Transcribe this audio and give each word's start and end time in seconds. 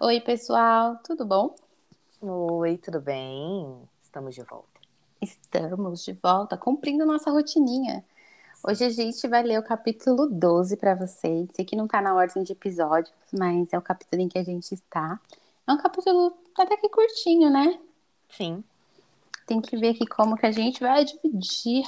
Oi, 0.00 0.20
pessoal, 0.20 0.96
tudo 1.04 1.24
bom? 1.24 1.54
Oi, 2.20 2.78
tudo 2.78 3.00
bem? 3.00 3.76
Estamos 4.02 4.34
de 4.34 4.42
volta. 4.42 4.68
Estamos 5.20 6.04
de 6.04 6.12
volta, 6.12 6.56
cumprindo 6.56 7.04
nossa 7.04 7.30
rotininha. 7.30 8.04
Hoje 8.62 8.84
a 8.84 8.90
gente 8.90 9.26
vai 9.28 9.42
ler 9.42 9.58
o 9.58 9.62
capítulo 9.62 10.26
12 10.28 10.76
para 10.76 10.94
vocês. 10.94 11.48
Esse 11.50 11.62
aqui 11.62 11.76
não 11.76 11.86
tá 11.88 12.00
na 12.00 12.14
ordem 12.14 12.42
de 12.42 12.52
episódios, 12.52 13.12
mas 13.36 13.72
é 13.72 13.78
o 13.78 13.82
capítulo 13.82 14.22
em 14.22 14.28
que 14.28 14.38
a 14.38 14.44
gente 14.44 14.72
está. 14.72 15.18
É 15.66 15.72
um 15.72 15.78
capítulo 15.78 16.36
até 16.56 16.76
que 16.76 16.88
curtinho, 16.88 17.50
né? 17.50 17.78
Sim. 18.28 18.62
Tem 19.46 19.60
que 19.60 19.76
ver 19.76 19.90
aqui 19.90 20.06
como 20.06 20.36
que 20.36 20.46
a 20.46 20.52
gente 20.52 20.80
vai 20.80 21.04
dividir. 21.04 21.84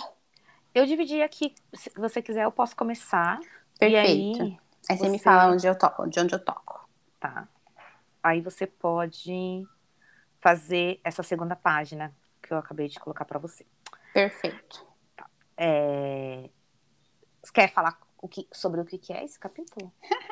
Eu 0.74 0.86
dividi 0.86 1.20
aqui, 1.22 1.54
se 1.74 1.90
você 1.96 2.22
quiser, 2.22 2.44
eu 2.44 2.52
posso 2.52 2.76
começar. 2.76 3.40
Perfeito. 3.78 4.38
E 4.38 4.42
aí, 4.42 4.58
Aí 4.88 4.96
você 4.98 5.08
me 5.08 5.18
você- 5.18 5.24
fala 5.24 5.52
onde 5.52 5.66
eu 5.66 5.76
toco, 5.76 6.08
de 6.08 6.20
onde 6.20 6.34
eu 6.34 6.44
toco. 6.44 6.88
tá. 7.18 7.46
Aí 8.22 8.40
você 8.40 8.66
pode 8.66 9.66
fazer 10.40 11.00
essa 11.04 11.22
segunda 11.22 11.54
página 11.56 12.14
que 12.42 12.52
eu 12.52 12.58
acabei 12.58 12.88
de 12.88 12.98
colocar 12.98 13.24
para 13.24 13.38
você. 13.38 13.66
Perfeito. 14.12 14.86
É... 15.56 16.48
Você 17.42 17.52
quer 17.52 17.72
falar 17.72 17.98
o 18.20 18.28
que- 18.28 18.46
sobre 18.52 18.80
o 18.80 18.84
que 18.84 19.12
é 19.12 19.24
esse 19.24 19.38
capítulo? 19.38 19.92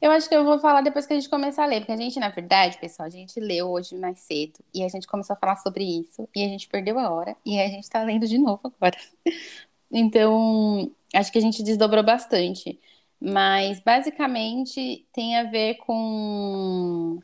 Eu 0.00 0.10
acho 0.10 0.28
que 0.28 0.34
eu 0.34 0.44
vou 0.44 0.58
falar 0.58 0.80
depois 0.80 1.06
que 1.06 1.12
a 1.12 1.16
gente 1.16 1.28
começar 1.28 1.62
a 1.62 1.66
ler, 1.66 1.80
porque 1.80 1.92
a 1.92 1.96
gente, 1.96 2.18
na 2.18 2.28
verdade, 2.28 2.76
pessoal, 2.78 3.06
a 3.06 3.10
gente 3.10 3.38
leu 3.38 3.70
hoje 3.70 3.96
mais 3.96 4.18
cedo 4.18 4.58
e 4.74 4.82
a 4.82 4.88
gente 4.88 5.06
começou 5.06 5.34
a 5.34 5.36
falar 5.38 5.54
sobre 5.56 5.84
isso 5.84 6.28
e 6.34 6.44
a 6.44 6.48
gente 6.48 6.66
perdeu 6.68 6.98
a 6.98 7.08
hora 7.08 7.36
e 7.46 7.60
a 7.60 7.68
gente 7.68 7.88
tá 7.88 8.02
lendo 8.02 8.26
de 8.26 8.36
novo 8.38 8.60
agora. 8.64 8.96
Então, 9.94 10.90
acho 11.14 11.30
que 11.30 11.36
a 11.36 11.40
gente 11.42 11.62
desdobrou 11.62 12.02
bastante. 12.02 12.80
Mas, 13.24 13.78
basicamente, 13.78 15.06
tem 15.12 15.38
a 15.38 15.44
ver 15.44 15.76
com 15.76 17.20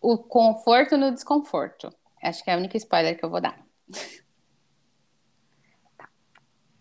o 0.00 0.16
conforto 0.16 0.96
no 0.96 1.12
desconforto. 1.12 1.92
Acho 2.22 2.42
que 2.42 2.50
é 2.50 2.54
o 2.54 2.58
único 2.58 2.74
spoiler 2.78 3.18
que 3.18 3.22
eu 3.24 3.28
vou 3.28 3.42
dar. 3.42 3.58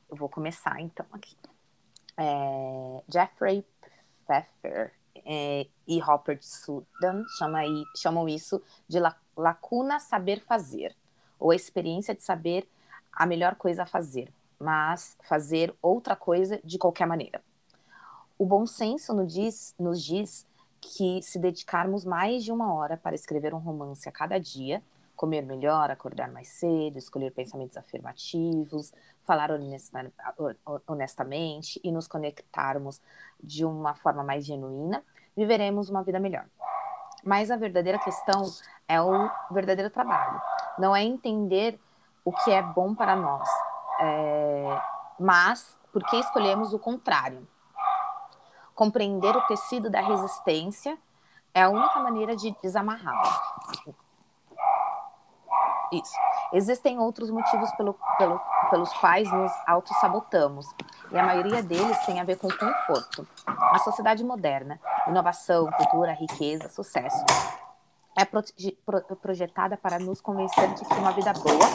Eu 0.09 0.15
vou 0.15 0.29
começar 0.29 0.79
então 0.79 1.05
aqui. 1.11 1.35
É, 2.15 3.03
Jeffrey 3.11 3.65
Pfeffer 4.25 4.93
é, 5.25 5.67
e 5.85 5.99
Robert 5.99 6.39
Sudan 6.41 7.25
chama 7.37 7.59
aí- 7.59 7.83
chamam 7.93 8.29
isso 8.29 8.63
de 8.87 9.01
la- 9.01 9.17
lacuna 9.35 9.99
saber 9.99 10.39
fazer, 10.45 10.95
ou 11.37 11.51
a 11.51 11.55
experiência 11.57 12.15
de 12.15 12.23
saber 12.23 12.65
a 13.11 13.25
melhor 13.25 13.55
coisa 13.55 13.83
a 13.83 13.85
fazer, 13.85 14.33
mas 14.57 15.17
fazer 15.23 15.75
outra 15.81 16.15
coisa 16.15 16.57
de 16.63 16.77
qualquer 16.77 17.05
maneira. 17.05 17.43
O 18.37 18.45
bom 18.45 18.67
senso 18.67 19.15
nos 19.15 19.33
diz, 19.33 19.75
nos 19.79 20.03
diz 20.03 20.45
que 20.79 21.21
se 21.23 21.39
dedicarmos 21.39 22.05
mais 22.05 22.43
de 22.43 22.51
uma 22.51 22.71
hora 22.71 22.95
para 22.95 23.15
escrever 23.15 23.53
um 23.53 23.57
romance 23.57 24.07
a 24.07 24.11
cada 24.11 24.39
dia, 24.39 24.83
comer 25.15 25.41
melhor, 25.41 25.89
acordar 25.89 26.31
mais 26.31 26.49
cedo, 26.49 26.99
escolher 26.99 27.31
pensamentos 27.31 27.75
afirmativos, 27.75 28.93
falar 29.25 29.49
honesta- 29.49 30.11
honestamente 30.85 31.81
e 31.83 31.91
nos 31.91 32.07
conectarmos 32.07 33.01
de 33.41 33.65
uma 33.65 33.95
forma 33.95 34.23
mais 34.23 34.45
genuína, 34.45 35.03
viveremos 35.35 35.89
uma 35.89 36.03
vida 36.03 36.19
melhor. 36.19 36.45
Mas 37.23 37.49
a 37.49 37.57
verdadeira 37.57 37.97
questão 37.97 38.45
é 38.87 39.01
o 39.01 39.29
verdadeiro 39.49 39.89
trabalho. 39.89 40.39
Não 40.77 40.95
é 40.95 41.03
entender 41.03 41.79
o 42.23 42.31
que 42.31 42.51
é 42.51 42.61
bom 42.61 42.93
para 42.93 43.15
nós, 43.15 43.49
é, 43.99 44.81
mas 45.19 45.75
por 45.91 46.03
que 46.03 46.17
escolhemos 46.17 46.71
o 46.71 46.77
contrário. 46.77 47.47
Compreender 48.77 49.35
o 49.35 49.41
tecido 49.47 49.89
da 49.89 49.99
resistência 49.99 50.95
é 51.51 51.63
a 51.63 51.69
única 51.69 51.99
maneira 51.99 52.35
de 52.35 52.55
desamarrá-lo. 52.61 53.27
Isso. 55.91 56.13
Existem 56.53 56.99
outros 56.99 57.31
motivos 57.31 57.71
pelo, 57.71 57.95
pelo, 58.19 58.39
pelos 58.69 58.93
quais 58.93 59.31
nos 59.31 59.51
autossabotamos, 59.65 60.67
e 61.11 61.17
a 61.17 61.23
maioria 61.23 61.63
deles 61.63 61.97
tem 62.05 62.19
a 62.19 62.23
ver 62.23 62.37
com 62.37 62.49
conforto. 62.49 63.27
A 63.47 63.79
sociedade 63.79 64.23
moderna, 64.23 64.79
inovação, 65.07 65.71
cultura, 65.71 66.13
riqueza, 66.13 66.69
sucesso, 66.69 67.25
é 68.15 68.25
proje- 68.25 68.77
pro- 68.85 69.01
projetada 69.15 69.75
para 69.75 69.97
nos 69.97 70.21
convencer 70.21 70.71
de 70.75 70.85
que 70.85 70.93
uma 70.93 71.13
vida 71.13 71.33
boa 71.33 71.65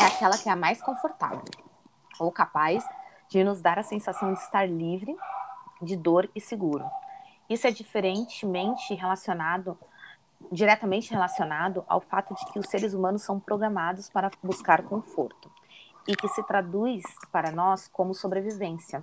é 0.00 0.04
aquela 0.06 0.36
que 0.36 0.48
é 0.48 0.52
a 0.52 0.56
mais 0.56 0.82
confortável, 0.82 1.44
ou 2.18 2.32
capaz 2.32 2.84
de 3.28 3.44
nos 3.44 3.62
dar 3.62 3.78
a 3.78 3.84
sensação 3.84 4.32
de 4.32 4.40
estar 4.40 4.68
livre 4.68 5.16
de 5.84 5.96
dor 5.96 6.28
e 6.34 6.40
seguro. 6.40 6.84
Isso 7.48 7.66
é 7.66 7.70
diferentemente 7.70 8.94
relacionado 8.94 9.78
diretamente 10.52 11.10
relacionado 11.10 11.84
ao 11.88 12.00
fato 12.00 12.34
de 12.34 12.44
que 12.52 12.58
os 12.58 12.66
seres 12.66 12.94
humanos 12.94 13.22
são 13.22 13.40
programados 13.40 14.08
para 14.10 14.30
buscar 14.42 14.82
conforto 14.82 15.50
e 16.06 16.14
que 16.14 16.28
se 16.28 16.42
traduz 16.44 17.02
para 17.32 17.50
nós 17.50 17.88
como 17.88 18.14
sobrevivência, 18.14 19.02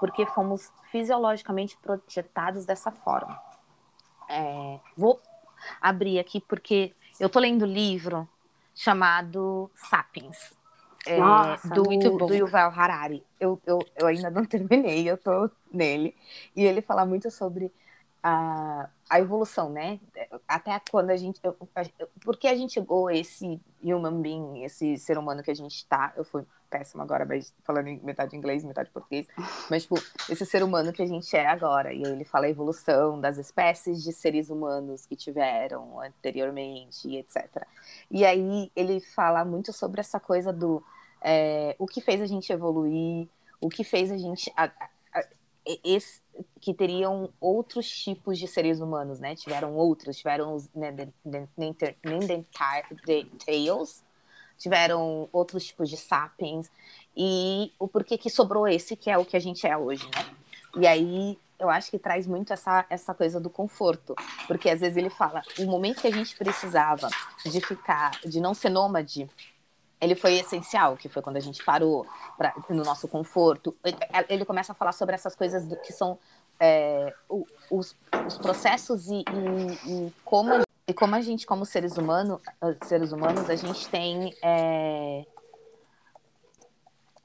porque 0.00 0.26
fomos 0.26 0.72
fisiologicamente 0.90 1.76
projetados 1.76 2.66
dessa 2.66 2.90
forma. 2.90 3.40
É, 4.28 4.80
vou 4.96 5.20
abrir 5.80 6.18
aqui 6.18 6.40
porque 6.40 6.94
eu 7.20 7.26
estou 7.26 7.40
lendo 7.40 7.64
um 7.64 7.68
livro 7.68 8.28
chamado 8.74 9.70
Sapiens. 9.74 10.56
É, 11.06 11.18
Nossa, 11.18 11.68
do, 11.68 11.84
muito 11.84 12.16
bom. 12.16 12.26
do 12.26 12.34
Yuval 12.34 12.70
Harari. 12.70 13.24
Eu, 13.38 13.60
eu, 13.66 13.78
eu 13.96 14.06
ainda 14.06 14.30
não 14.30 14.44
terminei, 14.46 15.08
eu 15.08 15.18
tô 15.18 15.50
nele. 15.72 16.14
E 16.54 16.62
ele 16.64 16.80
fala 16.80 17.04
muito 17.04 17.30
sobre 17.30 17.72
a, 18.22 18.88
a 19.10 19.20
evolução, 19.20 19.70
né? 19.70 19.98
Até 20.48 20.80
quando 20.90 21.10
a 21.10 21.16
gente. 21.16 21.40
eu- 21.42 21.56
a- 21.74 21.84
por 22.24 22.36
que 22.36 22.48
a 22.48 22.54
gente 22.56 22.74
chegou 22.74 23.10
esse 23.10 23.60
human 23.82 24.20
being, 24.22 24.62
esse 24.64 24.96
ser 24.98 25.18
humano 25.18 25.42
que 25.42 25.50
a 25.50 25.54
gente 25.54 25.84
tá? 25.86 26.12
Eu 26.16 26.24
fui 26.24 26.44
péssima 26.70 27.02
agora, 27.02 27.26
mas 27.26 27.52
falando 27.64 27.86
metade 28.02 28.34
inglês, 28.34 28.64
metade 28.64 28.88
português. 28.90 29.26
Mas, 29.68 29.82
tipo, 29.82 29.96
esse 30.30 30.46
ser 30.46 30.62
humano 30.62 30.90
que 30.92 31.02
a 31.02 31.06
gente 31.06 31.36
é 31.36 31.46
agora. 31.46 31.92
E 31.92 32.04
aí 32.06 32.12
ele 32.12 32.24
fala 32.24 32.46
a 32.46 32.50
evolução 32.50 33.20
das 33.20 33.36
espécies 33.36 34.02
de 34.02 34.10
seres 34.12 34.48
humanos 34.48 35.04
que 35.04 35.14
tiveram 35.14 36.00
anteriormente, 36.00 37.08
e 37.08 37.18
etc. 37.18 37.66
E 38.10 38.24
aí 38.24 38.70
ele 38.74 39.00
fala 39.00 39.44
muito 39.44 39.72
sobre 39.72 40.00
essa 40.00 40.18
coisa 40.18 40.52
do. 40.52 40.82
é, 41.24 41.76
o 41.78 41.86
que 41.86 42.00
fez 42.00 42.20
a 42.20 42.26
gente 42.26 42.52
evoluir, 42.52 43.28
o 43.60 43.68
que 43.68 43.84
fez 43.84 44.10
a 44.10 44.16
gente. 44.16 44.50
a- 44.56 44.70
esse- 45.84 46.20
que 46.60 46.72
teriam 46.74 47.30
outros 47.40 47.88
tipos 47.88 48.38
de 48.38 48.46
seres 48.48 48.80
humanos, 48.80 49.20
né? 49.20 49.34
Tiveram 49.36 49.74
outros, 49.74 50.16
tiveram 50.16 50.54
os 50.54 50.68
Neden- 50.74 51.12
Neanderthals, 52.04 54.02
tiveram 54.58 55.28
outros 55.32 55.64
tipos 55.64 55.90
de 55.90 55.96
sapiens, 55.96 56.70
e 57.16 57.72
o 57.78 57.88
porquê 57.88 58.16
que 58.16 58.30
sobrou 58.30 58.66
esse, 58.68 58.96
que 58.96 59.10
é 59.10 59.18
o 59.18 59.24
que 59.24 59.36
a 59.36 59.40
gente 59.40 59.66
é 59.66 59.76
hoje, 59.76 60.04
né? 60.14 60.34
E 60.80 60.86
aí 60.86 61.38
eu 61.58 61.68
acho 61.68 61.90
que 61.90 61.98
traz 61.98 62.26
muito 62.26 62.52
essa, 62.52 62.84
essa 62.90 63.14
coisa 63.14 63.38
do 63.38 63.50
conforto, 63.50 64.14
porque 64.46 64.68
às 64.70 64.80
vezes 64.80 64.96
ele 64.96 65.10
fala, 65.10 65.42
o 65.58 65.64
momento 65.66 66.00
que 66.00 66.08
a 66.08 66.12
gente 66.12 66.36
precisava 66.36 67.08
de 67.44 67.60
ficar, 67.60 68.12
de 68.24 68.40
não 68.40 68.54
ser 68.54 68.68
nômade, 68.70 69.28
ele 70.02 70.14
foi 70.16 70.34
essencial, 70.34 70.96
que 70.96 71.08
foi 71.08 71.22
quando 71.22 71.36
a 71.36 71.40
gente 71.40 71.64
parou 71.64 72.04
pra, 72.36 72.52
no 72.68 72.82
nosso 72.82 73.06
conforto. 73.08 73.74
Ele- 74.28 74.44
começa 74.44 74.72
a 74.72 74.74
falar 74.74 74.92
sobre 74.92 75.14
essas 75.14 75.34
coisas 75.36 75.64
do- 75.66 75.76
que 75.76 75.92
são 75.92 76.18
é, 76.60 77.12
os, 77.70 77.96
os 78.26 78.38
processos 78.38 79.08
e, 79.08 79.24
e- 79.24 80.06
e 80.06 80.12
como, 80.24 80.62
e 80.86 80.92
como 80.92 81.14
a 81.14 81.20
gente, 81.20 81.46
como 81.46 81.64
seres, 81.64 81.96
humano, 81.96 82.40
ah, 82.60 82.74
seres 82.84 83.10
humanos, 83.12 83.48
a 83.48 83.56
gente 83.56 83.88
tem. 83.88 84.32
é, 84.42 85.24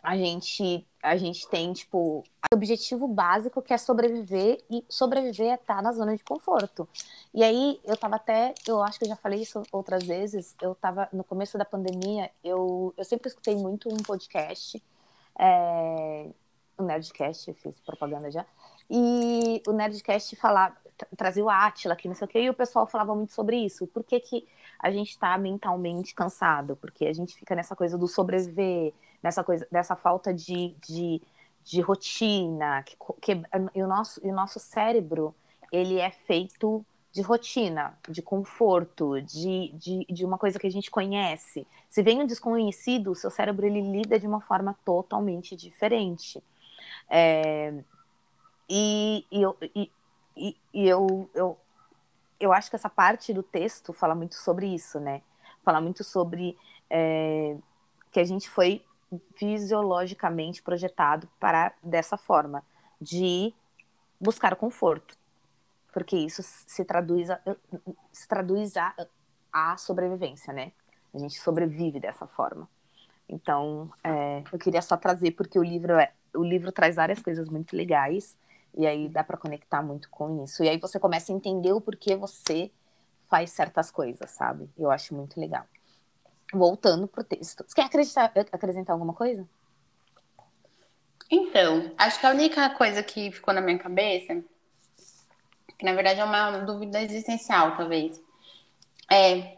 a 0.03 0.15
gente, 0.15 0.87
a 1.03 1.17
gente 1.17 1.47
tem, 1.49 1.73
tipo, 1.73 2.23
o 2.51 2.55
objetivo 2.55 3.07
básico 3.07 3.61
que 3.61 3.73
é 3.73 3.77
sobreviver, 3.77 4.63
e 4.69 4.85
sobreviver 4.87 5.51
é 5.51 5.55
estar 5.55 5.81
na 5.81 5.91
zona 5.91 6.15
de 6.15 6.23
conforto. 6.23 6.87
E 7.33 7.43
aí, 7.43 7.79
eu 7.83 7.97
tava 7.97 8.15
até, 8.15 8.53
eu 8.67 8.81
acho 8.81 8.97
que 8.99 9.05
eu 9.05 9.09
já 9.09 9.15
falei 9.15 9.41
isso 9.41 9.61
outras 9.71 10.03
vezes, 10.03 10.55
eu 10.61 10.73
tava, 10.75 11.09
no 11.11 11.23
começo 11.23 11.57
da 11.57 11.65
pandemia, 11.65 12.31
eu, 12.43 12.93
eu 12.95 13.03
sempre 13.03 13.27
escutei 13.27 13.55
muito 13.55 13.89
um 13.93 13.97
podcast, 13.97 14.81
é, 15.37 16.29
o 16.77 16.83
Nerdcast, 16.83 17.53
fiz 17.55 17.79
propaganda 17.81 18.31
já, 18.31 18.45
e 18.89 19.61
o 19.67 19.71
Nerdcast 19.73 20.35
falava, 20.37 20.75
tra- 20.97 21.09
trazia 21.17 21.43
o 21.43 21.49
Átila 21.49 21.95
aqui, 21.95 22.07
não 22.07 22.15
sei 22.15 22.25
o 22.25 22.29
quê, 22.29 22.39
e 22.43 22.49
o 22.49 22.53
pessoal 22.53 22.87
falava 22.87 23.13
muito 23.13 23.33
sobre 23.33 23.57
isso. 23.57 23.85
Por 23.87 24.03
que, 24.03 24.19
que 24.19 24.47
a 24.79 24.89
gente 24.89 25.09
está 25.09 25.37
mentalmente 25.37 26.15
cansado? 26.15 26.77
Porque 26.77 27.05
a 27.05 27.13
gente 27.13 27.35
fica 27.35 27.55
nessa 27.55 27.75
coisa 27.75 27.97
do 27.97 28.07
sobreviver, 28.07 28.93
nessa 29.21 29.43
coisa, 29.43 29.67
dessa 29.71 29.95
falta 29.95 30.33
de, 30.33 30.75
de, 30.85 31.21
de 31.63 31.81
rotina, 31.81 32.83
que, 32.83 32.95
que, 33.21 33.41
e, 33.75 33.83
o 33.83 33.87
nosso, 33.87 34.25
e 34.25 34.29
o 34.29 34.35
nosso 34.35 34.59
cérebro, 34.59 35.35
ele 35.71 35.99
é 35.99 36.09
feito 36.09 36.85
de 37.11 37.21
rotina, 37.21 37.97
de 38.07 38.21
conforto, 38.21 39.19
de, 39.21 39.69
de, 39.73 40.05
de 40.05 40.25
uma 40.25 40.37
coisa 40.37 40.59
que 40.59 40.67
a 40.67 40.71
gente 40.71 40.91
conhece. 40.91 41.65
Se 41.89 42.03
vem 42.03 42.21
um 42.21 42.25
desconhecido, 42.27 43.11
o 43.11 43.15
seu 43.15 43.31
cérebro 43.31 43.65
ele 43.65 43.81
lida 43.81 44.19
de 44.19 44.27
uma 44.27 44.39
forma 44.39 44.77
totalmente 44.85 45.55
diferente. 45.55 46.43
É, 47.09 47.73
e, 48.69 49.25
e, 49.31 49.41
eu, 49.41 49.57
e, 49.61 49.91
e, 50.35 50.57
e 50.73 50.87
eu, 50.87 51.29
eu, 51.33 51.57
eu 52.39 52.53
acho 52.53 52.69
que 52.69 52.75
essa 52.75 52.89
parte 52.89 53.33
do 53.33 53.41
texto 53.41 53.93
fala 53.93 54.13
muito 54.13 54.35
sobre 54.35 54.67
isso, 54.67 54.99
né? 54.99 55.21
Fala 55.63 55.81
muito 55.81 56.03
sobre 56.03 56.57
é, 56.89 57.57
que 58.11 58.19
a 58.19 58.23
gente 58.23 58.49
foi 58.49 58.85
fisiologicamente 59.35 60.61
projetado 60.61 61.27
para 61.39 61.73
dessa 61.81 62.17
forma, 62.17 62.63
de 62.99 63.53
buscar 64.19 64.55
conforto, 64.55 65.17
porque 65.93 66.17
isso 66.17 66.41
se 66.43 66.83
traduz 66.83 67.29
a, 67.29 67.39
se 68.11 68.27
traduz 68.27 68.75
a, 68.77 68.93
a 69.51 69.77
sobrevivência, 69.77 70.51
né? 70.53 70.71
A 71.13 71.19
gente 71.19 71.39
sobrevive 71.39 71.99
dessa 71.99 72.27
forma. 72.27 72.67
Então, 73.29 73.91
é, 74.03 74.43
eu 74.51 74.59
queria 74.59 74.81
só 74.81 74.95
trazer 74.97 75.31
porque 75.31 75.57
o 75.59 75.63
livro 75.63 75.93
é, 75.93 76.11
o 76.35 76.43
livro 76.43 76.71
traz 76.71 76.95
várias 76.95 77.21
coisas 77.21 77.49
muito 77.49 77.75
legais 77.75 78.37
e 78.75 78.85
aí 78.85 79.09
dá 79.09 79.23
para 79.23 79.37
conectar 79.37 79.81
muito 79.81 80.09
com 80.09 80.43
isso. 80.43 80.63
E 80.63 80.69
aí 80.69 80.77
você 80.77 80.99
começa 80.99 81.31
a 81.31 81.35
entender 81.35 81.71
o 81.73 81.81
porquê 81.81 82.15
você 82.15 82.71
faz 83.29 83.51
certas 83.51 83.91
coisas, 83.91 84.29
sabe? 84.31 84.69
Eu 84.77 84.91
acho 84.91 85.15
muito 85.15 85.39
legal. 85.39 85.65
Voltando 86.53 87.07
pro 87.07 87.23
texto. 87.23 87.63
Você 87.67 87.75
quer 87.75 87.85
acreditar, 87.85 88.31
acrescentar 88.51 88.93
alguma 88.93 89.13
coisa? 89.13 89.47
Então, 91.29 91.91
acho 91.97 92.19
que 92.19 92.25
a 92.25 92.31
única 92.31 92.69
coisa 92.71 93.03
que 93.03 93.31
ficou 93.31 93.53
na 93.53 93.59
minha 93.59 93.77
cabeça, 93.77 94.41
que 95.77 95.83
na 95.85 95.93
verdade 95.93 96.19
é 96.19 96.23
uma 96.23 96.59
dúvida 96.59 97.01
existencial, 97.01 97.75
talvez, 97.75 98.21
é 99.11 99.57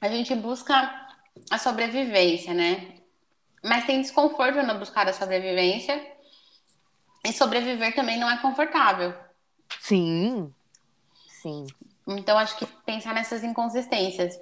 a 0.00 0.08
gente 0.08 0.34
busca 0.34 1.08
a 1.50 1.58
sobrevivência, 1.58 2.54
né? 2.54 2.98
Mas 3.62 3.86
tem 3.86 4.00
desconforto 4.00 4.62
na 4.62 4.74
buscar 4.74 5.08
a 5.08 5.12
sobrevivência 5.12 6.14
e 7.24 7.32
sobreviver 7.32 7.94
também 7.94 8.18
não 8.18 8.30
é 8.30 8.36
confortável. 8.36 9.14
Sim, 9.80 10.52
sim. 11.26 11.66
Então 12.06 12.36
acho 12.36 12.56
que 12.58 12.66
pensar 12.84 13.14
nessas 13.14 13.42
inconsistências. 13.42 14.38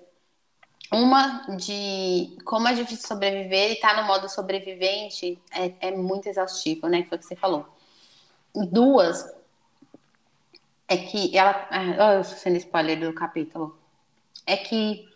Uma 0.93 1.47
de 1.57 2.37
como 2.45 2.69
é 2.69 2.75
difícil 2.75 3.09
sobreviver 3.09 3.71
e 3.71 3.73
estar 3.75 3.95
tá 3.95 4.03
no 4.03 4.07
modo 4.07 4.29
sobrevivente 4.29 5.41
é, 5.51 5.89
é, 5.89 5.91
muito 5.97 6.29
exaustivo, 6.29 6.87
né? 6.87 7.03
Que 7.03 7.09
foi 7.09 7.17
o 7.17 7.21
que 7.21 7.27
você 7.27 7.37
falou. 7.37 7.67
Duas 8.55 9.27
é 10.87 10.99
que 10.99 11.37
ela. 11.37 11.67
Oh, 11.99 12.13
eu 12.19 12.25
sendo 12.25 12.57
spoiler 12.59 13.01
do 13.01 13.15
capítulo. 13.15 13.79
É 14.47 14.57
que 14.57 15.09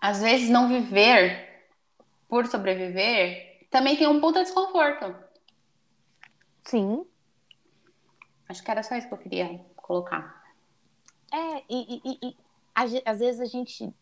às 0.00 0.20
vezes 0.20 0.50
não 0.50 0.68
viver 0.68 1.66
por 2.28 2.46
sobreviver 2.46 3.66
também 3.70 3.96
tem 3.96 4.08
um 4.08 4.20
puta 4.20 4.42
desconforto. 4.42 5.14
Sim. 6.62 7.06
Acho 8.48 8.62
que 8.62 8.70
era 8.70 8.82
só 8.82 8.96
isso 8.96 9.06
que 9.06 9.14
eu 9.14 9.18
queria 9.18 9.60
colocar. 9.76 10.42
É, 11.32 11.62
e, 11.68 12.00
e, 12.04 12.18
e 12.28 12.36
às 12.74 13.18
vezes 13.20 13.40
a 13.40 13.44
gente 13.44 13.92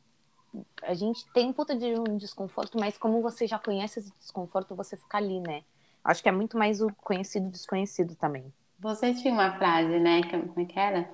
a 0.83 0.95
gente 0.95 1.25
tem 1.33 1.49
um 1.49 1.53
puta 1.53 1.75
de 1.75 1.95
um 1.99 2.17
desconforto, 2.17 2.79
mas 2.79 2.99
como 2.99 3.23
você 3.23 3.47
já 3.47 3.59
conhece 3.59 4.01
esse 4.01 4.13
desconforto, 4.19 4.75
você 4.75 4.97
fica 4.97 5.17
ali, 5.17 5.41
né? 5.41 5.63
Acho 6.05 6.23
que 6.23 6.29
é 6.29 6.33
muito 6.33 6.59
mais 6.59 6.81
o 6.81 6.93
conhecido 6.97 7.49
desconhecido 7.49 8.15
também. 8.17 8.53
Você 8.79 9.15
tinha 9.15 9.33
uma 9.33 9.57
frase, 9.57 9.99
né? 9.99 10.21
Como 10.25 10.61
é 10.61 10.65
que 10.65 10.79
era? 10.79 11.09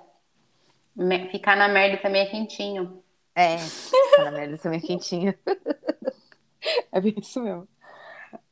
Ficar 1.30 1.56
na 1.56 1.68
merda 1.68 1.98
também 1.98 2.22
é 2.22 2.26
quentinho. 2.26 3.02
É, 3.34 3.58
ficar 3.58 4.24
na 4.24 4.30
merda 4.32 4.58
também 4.58 4.80
é 4.80 4.82
quentinho. 4.82 5.34
é 6.90 7.00
bem 7.00 7.14
isso 7.20 7.40
mesmo. 7.40 7.68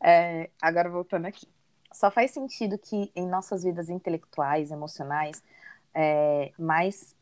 É, 0.01 0.51
agora 0.61 0.89
voltando 0.89 1.27
aqui. 1.27 1.49
Só 1.93 2.11
faz 2.11 2.31
sentido 2.31 2.79
que 2.79 3.11
em 3.17 3.27
nossas 3.27 3.65
vidas 3.65 3.89
intelectuais, 3.89 4.71
emocionais, 4.71 5.43
é, 5.95 6.53
mais 6.59 7.16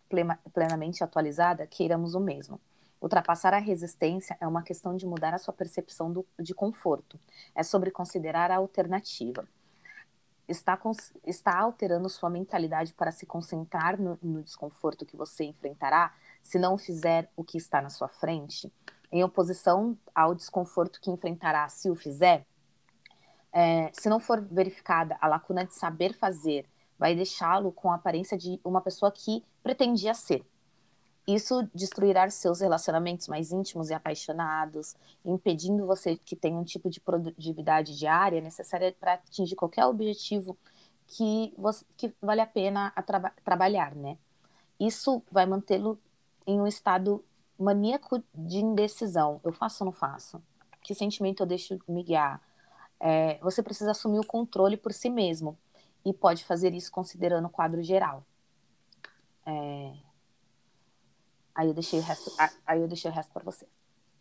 plenamente 0.52 1.02
atualizada, 1.02 1.66
queiramos 1.66 2.14
o 2.14 2.20
mesmo. 2.20 2.60
Ultrapassar 3.00 3.52
a 3.52 3.58
resistência 3.58 4.36
é 4.40 4.46
uma 4.46 4.62
questão 4.62 4.96
de 4.96 5.06
mudar 5.06 5.34
a 5.34 5.38
sua 5.38 5.52
percepção 5.52 6.12
do, 6.12 6.26
de 6.38 6.54
conforto. 6.54 7.18
É 7.54 7.62
sobre 7.62 7.90
considerar 7.90 8.50
a 8.50 8.56
alternativa. 8.56 9.46
Está, 10.48 10.78
está 11.24 11.58
alterando 11.58 12.08
sua 12.08 12.30
mentalidade 12.30 12.92
para 12.94 13.10
se 13.10 13.26
concentrar 13.26 14.00
no, 14.00 14.18
no 14.22 14.42
desconforto 14.42 15.06
que 15.06 15.16
você 15.16 15.44
enfrentará 15.44 16.14
se 16.42 16.58
não 16.58 16.76
fizer 16.76 17.30
o 17.36 17.42
que 17.42 17.56
está 17.56 17.80
na 17.80 17.90
sua 17.90 18.08
frente, 18.08 18.72
em 19.10 19.24
oposição 19.24 19.96
ao 20.14 20.34
desconforto 20.34 21.00
que 21.00 21.10
enfrentará 21.10 21.68
se 21.68 21.90
o 21.90 21.94
fizer? 21.94 22.46
é, 23.54 23.88
se 23.92 24.08
não 24.08 24.18
for 24.18 24.40
verificada 24.40 25.16
a 25.20 25.28
lacuna 25.28 25.64
de 25.64 25.74
saber 25.74 26.12
fazer, 26.12 26.66
vai 26.98 27.14
deixá-lo 27.14 27.72
com 27.72 27.90
a 27.90 27.96
aparência 27.96 28.36
de 28.36 28.60
uma 28.64 28.80
pessoa 28.80 29.10
que 29.10 29.44
pretendia 29.62 30.14
ser. 30.14 30.44
Isso 31.26 31.68
destruirá 31.74 32.28
seus 32.28 32.60
relacionamentos 32.60 33.28
mais 33.28 33.50
íntimos 33.50 33.88
e 33.88 33.94
apaixonados, 33.94 34.94
impedindo 35.24 35.86
você 35.86 36.16
que 36.16 36.36
tenha 36.36 36.58
um 36.58 36.64
tipo 36.64 36.90
de 36.90 37.00
produtividade 37.00 37.96
diária 37.98 38.40
necessária 38.40 38.94
para 38.98 39.14
atingir 39.14 39.56
qualquer 39.56 39.86
objetivo 39.86 40.56
que, 41.06 41.54
você, 41.56 41.84
que 41.96 42.14
vale 42.20 42.40
a 42.40 42.46
pena 42.46 42.92
a 42.94 43.02
traba 43.02 43.32
trabalhar, 43.42 43.94
né? 43.94 44.18
Isso 44.78 45.22
vai 45.30 45.46
mantê-lo 45.46 45.98
em 46.46 46.60
um 46.60 46.66
estado 46.66 47.24
maníaco 47.58 48.22
de 48.34 48.58
indecisão. 48.58 49.40
Eu 49.42 49.52
faço 49.52 49.82
ou 49.82 49.86
não 49.86 49.92
faço? 49.92 50.42
Que 50.82 50.94
sentimento 50.94 51.42
eu 51.42 51.46
deixo 51.46 51.78
me 51.88 52.02
guiar? 52.02 52.42
é, 53.00 53.38
você 53.40 53.62
precisa 53.62 53.90
assumir 53.90 54.18
o 54.18 54.26
controle 54.26 54.76
por 54.76 54.92
si 54.92 55.10
mesmo 55.10 55.58
e 56.04 56.12
pode 56.12 56.44
fazer 56.44 56.74
isso 56.74 56.92
considerando 56.92 57.46
o 57.46 57.50
quadro 57.50 57.82
geral. 57.82 58.24
É... 59.46 59.92
Aí 61.54 61.68
eu 61.68 61.74
deixei 61.74 61.98
o 62.00 62.02
resto, 62.02 62.32
aí 62.66 62.80
eu 62.80 62.88
deixei 62.88 63.10
o 63.10 63.14
resto 63.14 63.32
para 63.32 63.44
você, 63.44 63.66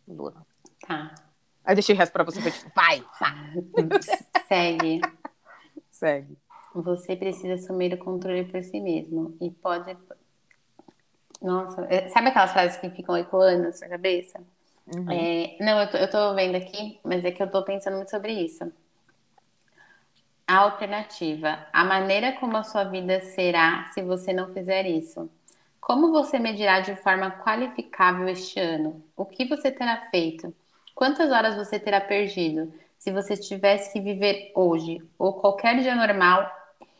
Luna. 0.06 0.46
Tá. 0.86 1.14
Aí 1.64 1.72
eu 1.72 1.74
deixei 1.74 1.94
o 1.94 1.98
resto 1.98 2.12
para 2.12 2.24
você, 2.24 2.40
tipo, 2.50 2.70
vai, 2.74 3.04
Segue. 4.46 5.00
Segue. 5.90 6.38
Você 6.74 7.16
precisa 7.16 7.54
assumir 7.54 7.94
o 7.94 7.98
controle 7.98 8.44
por 8.44 8.62
si 8.62 8.80
mesmo 8.80 9.36
e 9.40 9.50
pode. 9.50 9.96
Nossa, 11.40 11.82
é, 11.90 12.08
sabe 12.08 12.28
aquelas 12.28 12.52
frases 12.52 12.76
que 12.78 12.90
ficam 12.90 13.16
ecoando 13.16 13.64
na 13.64 13.72
sua 13.72 13.88
cabeça? 13.88 14.40
Uhum. 14.94 15.10
É, 15.10 15.56
não, 15.60 15.80
eu 15.80 15.90
tô, 15.90 15.96
eu 15.96 16.10
tô 16.10 16.34
vendo 16.34 16.56
aqui, 16.56 17.00
mas 17.02 17.24
é 17.24 17.30
que 17.30 17.42
eu 17.42 17.50
tô 17.50 17.62
pensando 17.64 17.96
muito 17.96 18.10
sobre 18.10 18.32
isso. 18.32 18.70
A 20.46 20.58
alternativa, 20.58 21.66
a 21.72 21.84
maneira 21.84 22.32
como 22.32 22.58
a 22.58 22.62
sua 22.62 22.84
vida 22.84 23.18
será 23.22 23.86
se 23.94 24.02
você 24.02 24.30
não 24.30 24.52
fizer 24.52 24.84
isso. 24.84 25.30
Como 25.80 26.12
você 26.12 26.38
medirá 26.38 26.80
de 26.80 26.94
forma 26.96 27.30
qualificável 27.30 28.28
este 28.28 28.60
ano? 28.60 29.02
O 29.16 29.24
que 29.24 29.46
você 29.46 29.70
terá 29.70 30.02
feito? 30.10 30.54
Quantas 30.94 31.32
horas 31.32 31.56
você 31.56 31.78
terá 31.78 31.98
perdido? 31.98 32.70
Se 32.98 33.10
você 33.10 33.38
tivesse 33.38 33.90
que 33.90 34.00
viver 34.00 34.52
hoje 34.54 35.02
ou 35.18 35.32
qualquer 35.32 35.80
dia 35.80 35.94
normal 35.94 36.50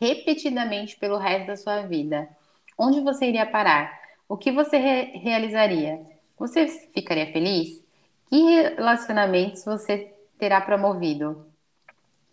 repetidamente 0.01 0.97
pelo 0.97 1.17
resto 1.17 1.45
da 1.45 1.55
sua 1.55 1.83
vida, 1.83 2.27
onde 2.75 2.99
você 3.01 3.27
iria 3.27 3.45
parar? 3.45 3.93
O 4.27 4.35
que 4.37 4.51
você 4.51 4.77
re 4.77 5.19
realizaria? 5.19 6.01
Você 6.39 6.67
ficaria 6.95 7.31
feliz? 7.31 7.79
Que 8.27 8.41
relacionamentos 8.41 9.63
você 9.63 10.11
terá 10.39 10.59
promovido? 10.61 11.45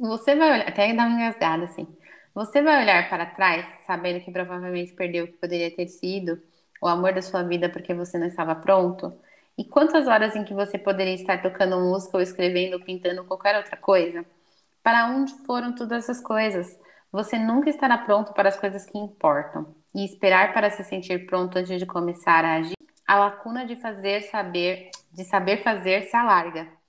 Você 0.02 0.34
vai 0.34 0.50
olhar, 0.54 0.68
até 0.68 0.92
dar 0.92 1.06
uma 1.06 1.14
engasgada 1.14 1.64
assim. 1.64 1.86
Você 2.34 2.60
vai 2.60 2.82
olhar 2.82 3.08
para 3.08 3.24
trás, 3.24 3.64
sabendo 3.86 4.18
que 4.20 4.32
provavelmente 4.32 4.92
perdeu 4.94 5.24
o 5.24 5.28
que 5.28 5.34
poderia 5.34 5.70
ter 5.70 5.86
sido 5.86 6.42
o 6.80 6.88
amor 6.88 7.12
da 7.12 7.22
sua 7.22 7.44
vida 7.44 7.68
porque 7.68 7.94
você 7.94 8.18
não 8.18 8.26
estava 8.26 8.52
pronto? 8.56 9.16
E 9.56 9.64
quantas 9.64 10.08
horas 10.08 10.34
em 10.34 10.42
que 10.42 10.52
você 10.52 10.76
poderia 10.76 11.14
estar 11.14 11.40
tocando 11.40 11.78
música 11.78 12.16
ou 12.16 12.22
escrevendo 12.22 12.74
ou 12.74 12.84
pintando 12.84 13.22
qualquer 13.24 13.56
outra 13.56 13.76
coisa? 13.76 14.26
Para 14.82 15.06
onde 15.06 15.32
foram 15.46 15.72
todas 15.72 16.02
essas 16.02 16.20
coisas? 16.20 16.76
Você 17.12 17.38
nunca 17.38 17.70
estará 17.70 17.96
pronto 17.96 18.32
para 18.32 18.48
as 18.48 18.58
coisas 18.58 18.84
que 18.84 18.98
importam. 18.98 19.72
E 19.94 20.04
esperar 20.04 20.52
para 20.52 20.68
se 20.70 20.82
sentir 20.82 21.26
pronto 21.26 21.56
antes 21.56 21.78
de 21.78 21.86
começar 21.86 22.44
a 22.44 22.56
agir 22.56 22.74
a 23.06 23.18
lacuna 23.20 23.64
de 23.64 23.76
fazer 23.76 24.22
saber, 24.22 24.90
de 25.12 25.22
saber 25.22 25.62
fazer 25.62 26.08
se 26.08 26.16
alarga. 26.16 26.81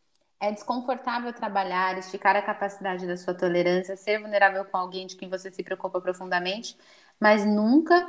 É 0.44 0.52
desconfortável 0.52 1.32
trabalhar, 1.32 1.98
esticar 1.98 2.36
a 2.36 2.42
capacidade 2.42 3.08
da 3.08 3.16
sua 3.16 3.34
tolerância, 3.34 3.96
ser 3.96 4.20
vulnerável 4.20 4.66
com 4.66 4.76
alguém 4.76 5.08
de 5.08 5.16
quem 5.16 5.30
você 5.30 5.50
se 5.50 5.64
preocupa 5.64 6.02
profundamente, 6.02 6.78
mas 7.18 7.46
nunca 7.46 8.06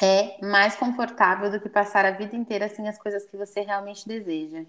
é 0.00 0.38
mais 0.40 0.76
confortável 0.76 1.50
do 1.50 1.58
que 1.58 1.68
passar 1.68 2.04
a 2.04 2.12
vida 2.12 2.36
inteira 2.36 2.68
sem 2.68 2.88
as 2.88 2.96
coisas 2.96 3.24
que 3.24 3.36
você 3.36 3.62
realmente 3.62 4.06
deseja. 4.06 4.64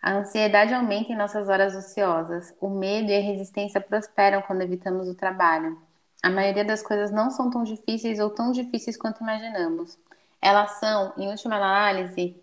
A 0.00 0.12
ansiedade 0.12 0.72
aumenta 0.72 1.12
em 1.12 1.16
nossas 1.16 1.50
horas 1.50 1.76
ociosas. 1.76 2.54
O 2.58 2.70
medo 2.70 3.10
e 3.10 3.18
a 3.18 3.20
resistência 3.20 3.78
prosperam 3.78 4.40
quando 4.40 4.62
evitamos 4.62 5.06
o 5.06 5.14
trabalho. 5.14 5.78
A 6.22 6.30
maioria 6.30 6.64
das 6.64 6.82
coisas 6.82 7.10
não 7.10 7.30
são 7.30 7.50
tão 7.50 7.62
difíceis 7.62 8.18
ou 8.20 8.30
tão 8.30 8.52
difíceis 8.52 8.96
quanto 8.96 9.22
imaginamos 9.22 9.98
elas 10.40 10.72
são, 10.78 11.12
em 11.16 11.28
última 11.28 11.56
análise, 11.56 12.36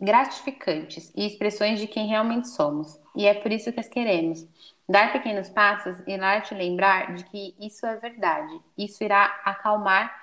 gratificantes 0.00 1.12
e 1.14 1.26
expressões 1.26 1.80
de 1.80 1.86
quem 1.86 2.06
realmente 2.06 2.48
somos. 2.48 2.98
E 3.14 3.26
é 3.26 3.34
por 3.34 3.52
isso 3.52 3.72
que 3.72 3.80
as 3.80 3.88
queremos. 3.88 4.46
Dar 4.88 5.12
pequenos 5.12 5.48
passos 5.48 5.98
irá 6.06 6.40
te 6.40 6.54
lembrar 6.54 7.14
de 7.14 7.24
que 7.24 7.54
isso 7.58 7.86
é 7.86 7.96
verdade. 7.96 8.60
Isso 8.76 9.02
irá 9.02 9.40
acalmar 9.44 10.14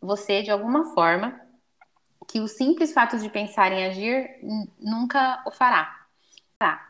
você 0.00 0.42
de 0.42 0.50
alguma 0.50 0.92
forma 0.92 1.40
que 2.28 2.40
o 2.40 2.48
simples 2.48 2.92
fato 2.92 3.18
de 3.18 3.28
pensar 3.28 3.72
em 3.72 3.86
agir 3.86 4.38
nunca 4.78 5.42
o 5.46 5.50
fará. 5.50 6.06
Tá. 6.58 6.86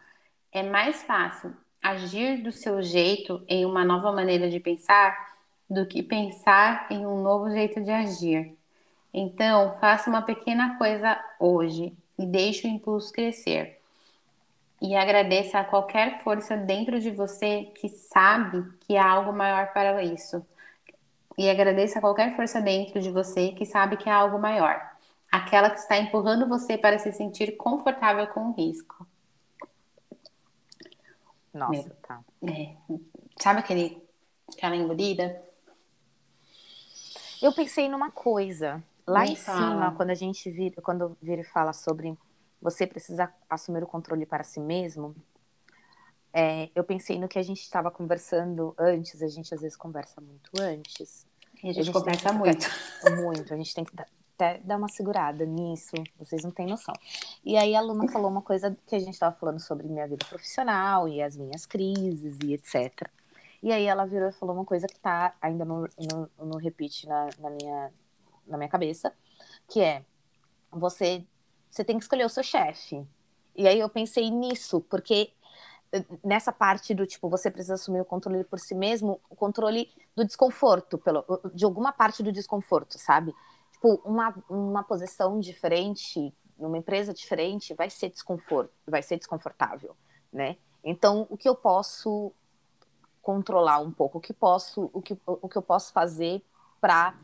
É 0.50 0.62
mais 0.62 1.02
fácil 1.02 1.54
agir 1.82 2.42
do 2.42 2.50
seu 2.50 2.82
jeito 2.82 3.44
em 3.46 3.64
uma 3.64 3.84
nova 3.84 4.10
maneira 4.10 4.48
de 4.48 4.58
pensar 4.58 5.34
do 5.68 5.86
que 5.86 6.02
pensar 6.02 6.86
em 6.90 7.06
um 7.06 7.22
novo 7.22 7.50
jeito 7.50 7.80
de 7.82 7.90
agir. 7.90 8.56
Então, 9.12 9.76
faça 9.80 10.10
uma 10.10 10.22
pequena 10.22 10.76
coisa 10.78 11.18
hoje 11.38 11.96
e 12.18 12.26
deixe 12.26 12.66
o 12.66 12.70
impulso 12.70 13.12
crescer. 13.12 13.80
E 14.80 14.94
agradeça 14.94 15.58
a 15.58 15.64
qualquer 15.64 16.22
força 16.22 16.56
dentro 16.56 17.00
de 17.00 17.10
você 17.10 17.72
que 17.74 17.88
sabe 17.88 18.64
que 18.80 18.96
há 18.96 19.08
algo 19.08 19.32
maior 19.32 19.72
para 19.72 20.02
isso. 20.02 20.44
E 21.38 21.48
agradeça 21.48 21.98
a 21.98 22.02
qualquer 22.02 22.36
força 22.36 22.60
dentro 22.60 23.00
de 23.00 23.10
você 23.10 23.52
que 23.52 23.64
sabe 23.64 23.96
que 23.96 24.08
há 24.08 24.14
algo 24.14 24.38
maior. 24.38 24.80
Aquela 25.30 25.70
que 25.70 25.78
está 25.78 25.98
empurrando 25.98 26.48
você 26.48 26.78
para 26.78 26.98
se 26.98 27.12
sentir 27.12 27.56
confortável 27.56 28.26
com 28.28 28.50
o 28.50 28.52
risco. 28.52 29.06
Nossa, 31.52 31.96
tá. 32.02 32.20
É, 32.42 32.74
sabe 33.40 33.60
aquele, 33.60 34.02
aquela 34.52 34.76
engolida? 34.76 35.42
Eu 37.40 37.52
pensei 37.52 37.88
numa 37.88 38.10
coisa. 38.10 38.82
Lá 39.06 39.22
Me 39.22 39.32
em 39.32 39.36
fala. 39.36 39.58
cima, 39.58 39.94
quando 39.96 40.10
a 40.10 40.14
gente 40.14 40.50
vira, 40.50 40.80
quando 40.80 41.16
vira 41.20 41.40
e 41.40 41.44
fala 41.44 41.72
sobre 41.72 42.16
você 42.60 42.86
precisar 42.86 43.36
assumir 43.48 43.82
o 43.82 43.86
controle 43.86 44.24
para 44.24 44.42
si 44.42 44.60
mesmo, 44.60 45.14
é, 46.32 46.70
eu 46.74 46.82
pensei 46.82 47.18
no 47.18 47.28
que 47.28 47.38
a 47.38 47.42
gente 47.42 47.60
estava 47.60 47.90
conversando 47.90 48.74
antes, 48.78 49.22
a 49.22 49.28
gente 49.28 49.54
às 49.54 49.60
vezes 49.60 49.76
conversa 49.76 50.20
muito 50.20 50.50
antes. 50.58 51.26
E 51.62 51.68
a 51.68 51.72
gente, 51.72 51.80
a 51.80 51.82
gente 51.84 51.92
conversa 51.92 52.32
muito. 52.32 52.66
Muito, 53.16 53.54
a 53.54 53.56
gente 53.56 53.74
tem 53.74 53.84
que 53.84 53.92
até 54.34 54.58
dar 54.58 54.76
uma 54.76 54.88
segurada 54.88 55.44
nisso, 55.46 55.94
vocês 56.18 56.42
não 56.42 56.50
têm 56.50 56.66
noção. 56.66 56.94
E 57.44 57.56
aí 57.56 57.74
a 57.76 57.80
Luna 57.80 58.08
falou 58.08 58.30
uma 58.30 58.42
coisa 58.42 58.76
que 58.86 58.96
a 58.96 58.98
gente 58.98 59.14
estava 59.14 59.34
falando 59.34 59.60
sobre 59.60 59.86
minha 59.86 60.08
vida 60.08 60.26
profissional 60.26 61.08
e 61.08 61.22
as 61.22 61.36
minhas 61.36 61.66
crises 61.66 62.36
e 62.42 62.54
etc. 62.54 63.08
E 63.62 63.72
aí 63.72 63.84
ela 63.84 64.04
virou 64.04 64.28
e 64.28 64.32
falou 64.32 64.54
uma 64.54 64.64
coisa 64.64 64.86
que 64.86 64.96
está 64.96 65.34
ainda 65.40 65.64
no, 65.64 65.88
no, 65.98 66.46
no 66.46 66.58
repeat 66.58 67.06
na, 67.06 67.28
na, 67.38 67.50
minha, 67.50 67.92
na 68.46 68.56
minha 68.56 68.68
cabeça, 68.68 69.12
que 69.68 69.80
é 69.80 70.04
você, 70.70 71.24
você 71.70 71.84
tem 71.84 71.96
que 71.96 72.04
escolher 72.04 72.24
o 72.24 72.28
seu 72.28 72.42
chefe. 72.42 73.06
E 73.56 73.68
aí 73.68 73.78
eu 73.78 73.88
pensei 73.88 74.30
nisso, 74.30 74.80
porque 74.82 75.32
eh, 75.92 76.04
nessa 76.22 76.52
parte 76.52 76.94
do 76.94 77.06
tipo, 77.06 77.28
você 77.28 77.50
precisa 77.50 77.74
assumir 77.74 78.00
o 78.00 78.04
controle 78.04 78.44
por 78.44 78.58
si 78.58 78.74
mesmo, 78.74 79.20
o 79.30 79.36
controle 79.36 79.90
do 80.16 80.24
desconforto, 80.24 80.98
pelo, 80.98 81.24
de 81.54 81.64
alguma 81.64 81.92
parte 81.92 82.22
do 82.22 82.32
desconforto, 82.32 82.98
sabe? 82.98 83.34
tipo, 83.84 84.00
uma, 84.04 84.34
uma 84.48 84.82
posição 84.82 85.38
diferente, 85.38 86.32
numa 86.58 86.78
empresa 86.78 87.12
diferente, 87.12 87.74
vai 87.74 87.90
ser 87.90 88.08
desconforto, 88.08 88.72
vai 88.86 89.02
ser 89.02 89.18
desconfortável, 89.18 89.94
né? 90.32 90.56
Então, 90.82 91.26
o 91.28 91.36
que 91.36 91.48
eu 91.48 91.54
posso 91.54 92.32
controlar 93.20 93.78
um 93.80 93.90
pouco, 93.90 94.18
o 94.18 94.20
que 94.20 94.32
posso, 94.32 94.90
o 94.92 95.02
que, 95.02 95.16
o 95.26 95.48
que 95.48 95.56
eu 95.56 95.62
posso 95.62 95.92
fazer 95.92 96.42
para 96.80 97.14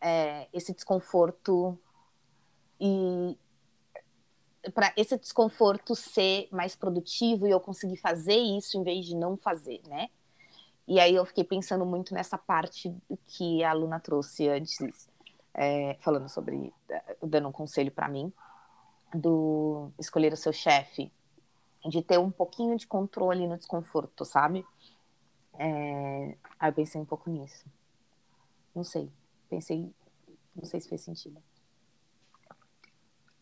é, 0.00 0.48
esse 0.52 0.74
desconforto 0.74 1.78
e 2.80 3.36
para 4.74 4.92
esse 4.96 5.16
desconforto 5.16 5.94
ser 5.94 6.48
mais 6.50 6.74
produtivo 6.76 7.46
e 7.46 7.50
eu 7.50 7.60
conseguir 7.60 7.96
fazer 7.96 8.36
isso 8.36 8.76
em 8.76 8.82
vez 8.82 9.06
de 9.06 9.14
não 9.14 9.36
fazer, 9.36 9.80
né? 9.86 10.08
E 10.86 10.98
aí 10.98 11.14
eu 11.14 11.24
fiquei 11.26 11.44
pensando 11.44 11.84
muito 11.84 12.14
nessa 12.14 12.38
parte 12.38 12.94
que 13.26 13.62
a 13.62 13.72
Luna 13.72 14.00
trouxe 14.00 14.48
antes, 14.48 15.08
é, 15.54 15.94
falando 16.00 16.28
sobre, 16.28 16.72
dando 17.22 17.48
um 17.48 17.52
conselho 17.52 17.92
para 17.92 18.08
mim, 18.08 18.32
do 19.14 19.90
escolher 19.98 20.32
o 20.32 20.36
seu 20.36 20.52
chefe, 20.52 21.12
de 21.86 22.02
ter 22.02 22.18
um 22.18 22.30
pouquinho 22.30 22.76
de 22.76 22.86
controle 22.86 23.46
no 23.46 23.56
desconforto, 23.56 24.24
sabe? 24.24 24.64
É, 25.58 26.36
aí 26.58 26.70
eu 26.70 26.74
pensei 26.74 27.00
um 27.00 27.04
pouco 27.04 27.28
nisso. 27.28 27.66
Não 28.74 28.84
sei. 28.84 29.10
Pensei, 29.48 29.90
não 30.54 30.64
sei 30.64 30.80
se 30.80 30.88
fez 30.88 31.00
sentido. 31.00 31.42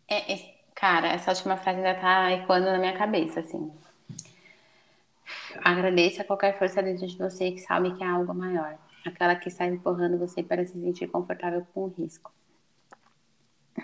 É, 0.09 0.35
é, 0.35 0.61
cara, 0.75 1.09
essa 1.09 1.31
última 1.31 1.57
frase 1.57 1.79
ainda 1.79 2.01
tá 2.01 2.33
ecoando 2.33 2.67
na 2.67 2.79
minha 2.79 2.97
cabeça, 2.97 3.41
assim. 3.41 3.73
Agradeça 5.65 6.23
qualquer 6.25 6.59
força 6.59 6.83
dentro 6.83 7.07
de 7.07 7.19
você 7.19 7.51
que 7.51 7.59
sabe 7.59 7.97
que 7.97 8.05
é 8.05 8.07
algo 8.07 8.33
maior 8.33 8.79
aquela 9.09 9.37
que 9.37 9.49
está 9.49 9.67
empurrando 9.67 10.19
você 10.19 10.43
para 10.43 10.67
se 10.67 10.81
sentir 10.81 11.09
confortável 11.09 11.67
com 11.73 11.85
o 11.85 11.89
risco. 11.89 12.33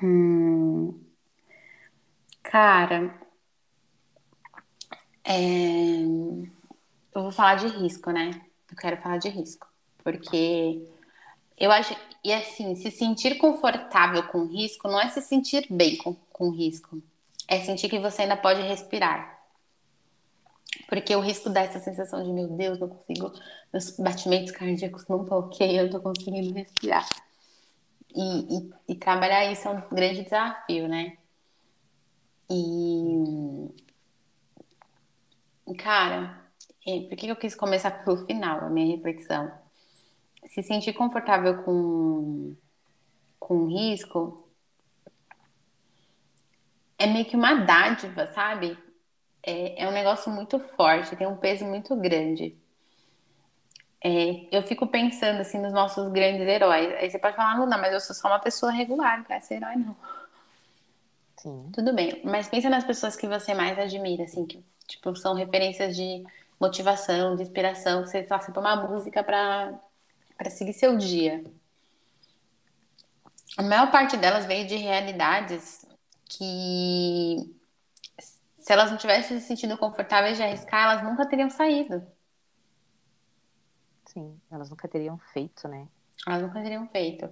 Hum, 0.03 0.99
cara, 2.43 3.15
é, 5.25 6.03
eu 7.15 7.23
vou 7.23 7.33
falar 7.33 7.57
de 7.57 7.67
risco, 7.69 8.11
né? 8.11 8.31
Eu 8.71 8.77
quero 8.77 8.97
falar 8.97 9.19
de 9.19 9.29
risco, 9.29 9.67
porque 10.03 10.83
eu 11.63 11.71
acho 11.71 11.95
e 12.25 12.33
assim, 12.33 12.75
se 12.75 12.91
sentir 12.91 13.39
confortável 13.39 14.25
com 14.25 14.47
risco 14.47 14.89
não 14.89 15.01
é 15.01 15.09
se 15.09 15.23
sentir 15.23 15.65
bem 15.71 15.97
com, 15.97 16.13
com 16.33 16.51
risco, 16.51 17.01
é 17.47 17.61
sentir 17.61 17.89
que 17.89 18.01
você 18.01 18.23
ainda 18.23 18.37
pode 18.37 18.61
respirar. 18.63 19.41
Porque 20.89 21.15
o 21.15 21.21
risco 21.21 21.49
dá 21.49 21.61
essa 21.61 21.79
sensação 21.79 22.25
de, 22.25 22.33
meu 22.33 22.49
Deus, 22.49 22.81
não 22.81 22.89
consigo, 22.89 23.33
meus 23.73 23.91
batimentos 23.97 24.51
cardíacos 24.51 25.07
não 25.07 25.23
estão 25.23 25.39
ok, 25.39 25.79
eu 25.79 25.85
não 25.85 25.91
tô 25.93 26.01
conseguindo 26.01 26.53
respirar. 26.53 27.09
E, 28.13 28.57
e, 28.59 28.73
e, 28.89 28.95
trabalhar 28.97 29.51
isso 29.53 29.69
é 29.69 29.71
um 29.71 29.89
grande 29.89 30.25
desafio, 30.25 30.89
né? 30.89 31.17
E. 32.51 33.71
Cara, 35.79 36.45
é, 36.87 37.01
por 37.03 37.17
que 37.17 37.29
eu 37.29 37.37
quis 37.37 37.55
começar 37.55 38.05
pelo 38.05 38.27
final, 38.27 38.61
a 38.61 38.69
minha 38.69 38.97
reflexão? 38.97 39.62
Se 40.47 40.63
sentir 40.63 40.93
confortável 40.93 41.63
com, 41.63 42.55
com 43.39 43.67
risco 43.67 44.49
é 46.99 47.07
meio 47.07 47.25
que 47.25 47.37
uma 47.37 47.55
dádiva, 47.55 48.27
sabe? 48.29 48.79
é, 49.43 49.83
é 49.83 49.89
um 49.89 49.93
negócio 49.93 50.31
muito 50.31 50.59
forte, 50.77 51.17
tem 51.17 51.27
um 51.27 51.37
peso 51.37 51.65
muito 51.65 51.95
grande. 51.97 52.57
É, 54.05 54.47
eu 54.51 54.63
fico 54.63 54.87
pensando 54.87 55.41
assim 55.41 55.59
nos 55.59 55.73
nossos 55.73 56.09
grandes 56.11 56.47
heróis. 56.47 56.93
Aí 56.95 57.11
você 57.11 57.19
pode 57.19 57.37
falar, 57.37 57.59
Luna, 57.59 57.79
mas 57.79 57.93
eu 57.93 58.01
sou 58.01 58.15
só 58.15 58.29
uma 58.29 58.39
pessoa 58.39 58.73
regular, 58.73 59.19
não 59.19 59.25
quero 59.25 59.45
ser 59.45 59.55
herói, 59.55 59.77
não. 59.77 59.97
Sim. 61.37 61.71
Tudo 61.73 61.93
bem, 61.93 62.21
mas 62.25 62.49
pensa 62.49 62.71
nas 62.71 62.85
pessoas 62.85 63.17
que 63.17 63.27
você 63.27 63.53
mais 63.53 63.79
admira, 63.79 64.25
assim, 64.25 64.47
que 64.47 64.65
tipo, 64.87 65.15
são 65.17 65.35
referências 65.35 65.97
de 65.97 66.25
motivação, 66.61 67.35
de 67.35 67.43
inspiração, 67.43 68.03
que 68.03 68.11
você 68.11 68.23
faça 68.23 68.53
uma 68.59 68.77
música 68.77 69.25
para 69.25 69.73
seguir 70.51 70.73
seu 70.73 70.97
dia. 70.97 71.45
A 73.57 73.63
maior 73.63 73.91
parte 73.91 74.17
delas 74.17 74.47
veio 74.47 74.67
de 74.67 74.77
realidades 74.77 75.87
que 76.25 77.55
se 78.59 78.73
elas 78.73 78.91
não 78.91 78.97
tivessem 78.97 79.39
se 79.41 79.47
sentindo 79.47 79.77
confortáveis 79.77 80.37
de 80.37 80.43
arriscar, 80.43 80.85
elas 80.85 81.05
nunca 81.05 81.27
teriam 81.27 81.51
saído. 81.51 82.07
Sim, 84.07 84.41
elas 84.51 84.71
nunca 84.71 84.87
teriam 84.89 85.19
feito, 85.33 85.67
né? 85.67 85.89
Elas 86.27 86.43
nunca 86.43 86.63
teriam 86.63 86.87
feito. 86.89 87.29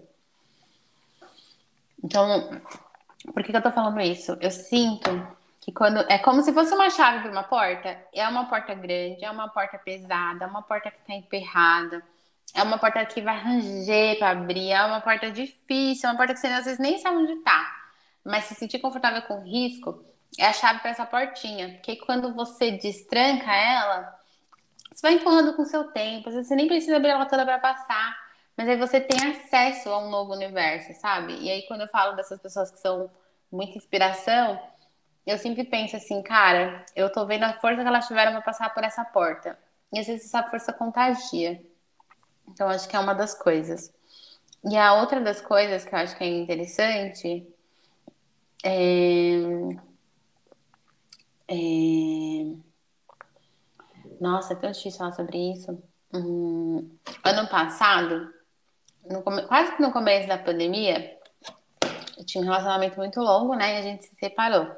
Então, 2.02 2.50
por 3.33 3.43
que, 3.43 3.50
que 3.50 3.57
eu 3.57 3.62
tô 3.62 3.71
falando 3.71 4.00
isso? 4.00 4.37
Eu 4.40 4.50
sinto 4.50 5.11
que 5.61 5.71
quando. 5.73 6.00
É 6.11 6.19
como 6.19 6.43
se 6.43 6.52
fosse 6.52 6.75
uma 6.75 6.90
chave 6.90 7.21
para 7.21 7.31
uma 7.31 7.45
porta. 7.45 7.97
É 8.12 8.26
uma 8.26 8.49
porta 8.49 8.75
grande, 8.75 9.25
é 9.25 9.31
uma 9.31 9.49
porta 9.49 9.79
pesada, 9.79 10.45
é 10.45 10.49
uma 10.49 10.62
porta 10.62 10.90
que 10.90 10.99
tá 11.07 11.14
emperrada. 11.14 12.02
É 12.54 12.62
uma 12.62 12.78
porta 12.78 13.04
que 13.07 13.21
vai 13.23 13.38
ranger 13.38 14.19
para 14.19 14.30
abrir, 14.30 14.71
é 14.71 14.85
uma 14.85 15.00
porta 15.00 15.30
difícil, 15.30 16.09
é 16.09 16.12
uma 16.12 16.16
porta 16.16 16.35
que 16.35 16.40
você 16.40 16.49
às 16.49 16.64
vezes 16.64 16.80
nem 16.80 16.99
sabe 16.99 17.16
onde 17.19 17.37
tá. 17.37 17.76
Mas 18.25 18.45
se 18.45 18.54
sentir 18.54 18.78
confortável 18.80 19.23
com 19.23 19.35
o 19.35 19.45
risco, 19.45 20.04
é 20.38 20.47
a 20.47 20.52
chave 20.52 20.80
para 20.80 20.90
essa 20.90 21.07
portinha. 21.07 21.71
Porque 21.75 21.97
quando 21.97 22.35
você 22.35 22.73
destranca 22.73 23.52
ela, 23.52 24.21
você 24.92 25.02
vai 25.02 25.14
empurrando 25.14 25.54
com 25.54 25.62
o 25.62 25.66
seu 25.66 25.85
tempo. 25.85 26.30
Você 26.30 26.54
nem 26.54 26.66
precisa 26.66 26.97
abrir 26.97 27.11
ela 27.11 27.26
toda 27.26 27.45
para 27.45 27.59
passar. 27.59 28.16
Mas 28.57 28.69
aí 28.69 28.76
você 28.76 29.00
tem 29.00 29.30
acesso 29.30 29.88
a 29.88 29.99
um 29.99 30.11
novo 30.11 30.35
universo, 30.35 30.92
sabe? 31.00 31.35
E 31.40 31.50
aí, 31.50 31.62
quando 31.62 31.83
eu 31.83 31.88
falo 31.88 32.14
dessas 32.14 32.38
pessoas 32.40 32.71
que 32.71 32.78
são 32.78 33.11
muita 33.50 33.78
inspiração, 33.78 34.61
eu 35.26 35.38
sempre 35.38 35.64
penso 35.64 35.97
assim, 35.97 36.23
cara, 36.23 36.85
eu 36.95 37.11
tô 37.11 37.25
vendo 37.25 37.45
a 37.45 37.54
força 37.54 37.80
que 37.80 37.88
elas 37.88 38.07
tiveram 38.07 38.33
para 38.33 38.42
passar 38.42 38.75
por 38.75 38.85
essa 38.85 39.04
porta. 39.04 39.59
E 39.92 39.99
às 39.99 40.07
vezes 40.07 40.26
essa 40.26 40.42
força 40.42 40.73
contagia. 40.73 41.62
Então, 42.50 42.69
acho 42.69 42.88
que 42.88 42.97
é 42.97 42.99
uma 42.99 43.14
das 43.14 43.35
coisas. 43.35 43.92
E 44.64 44.76
a 44.76 44.95
outra 44.95 45.21
das 45.21 45.40
coisas 45.40 45.85
que 45.85 45.95
eu 45.95 45.99
acho 45.99 46.16
que 46.16 46.25
é 46.25 46.28
interessante 46.28 47.47
é 48.62 49.40
é... 51.50 52.54
Nossa, 54.21 54.52
é 54.52 54.57
tão 54.57 54.71
difícil 54.71 54.99
falar 54.99 55.12
sobre 55.12 55.52
isso. 55.52 55.83
Hum... 56.14 56.88
Ano 57.25 57.49
passado, 57.49 58.33
no, 59.04 59.23
quase 59.23 59.75
que 59.75 59.83
no 59.83 59.92
começo 59.92 60.28
da 60.28 60.38
pandemia, 60.38 61.19
eu 62.16 62.25
tinha 62.25 62.42
um 62.42 62.47
relacionamento 62.47 62.97
muito 62.99 63.21
longo, 63.21 63.54
né? 63.54 63.75
E 63.75 63.78
a 63.78 63.83
gente 63.83 64.04
se 64.07 64.14
separou. 64.14 64.71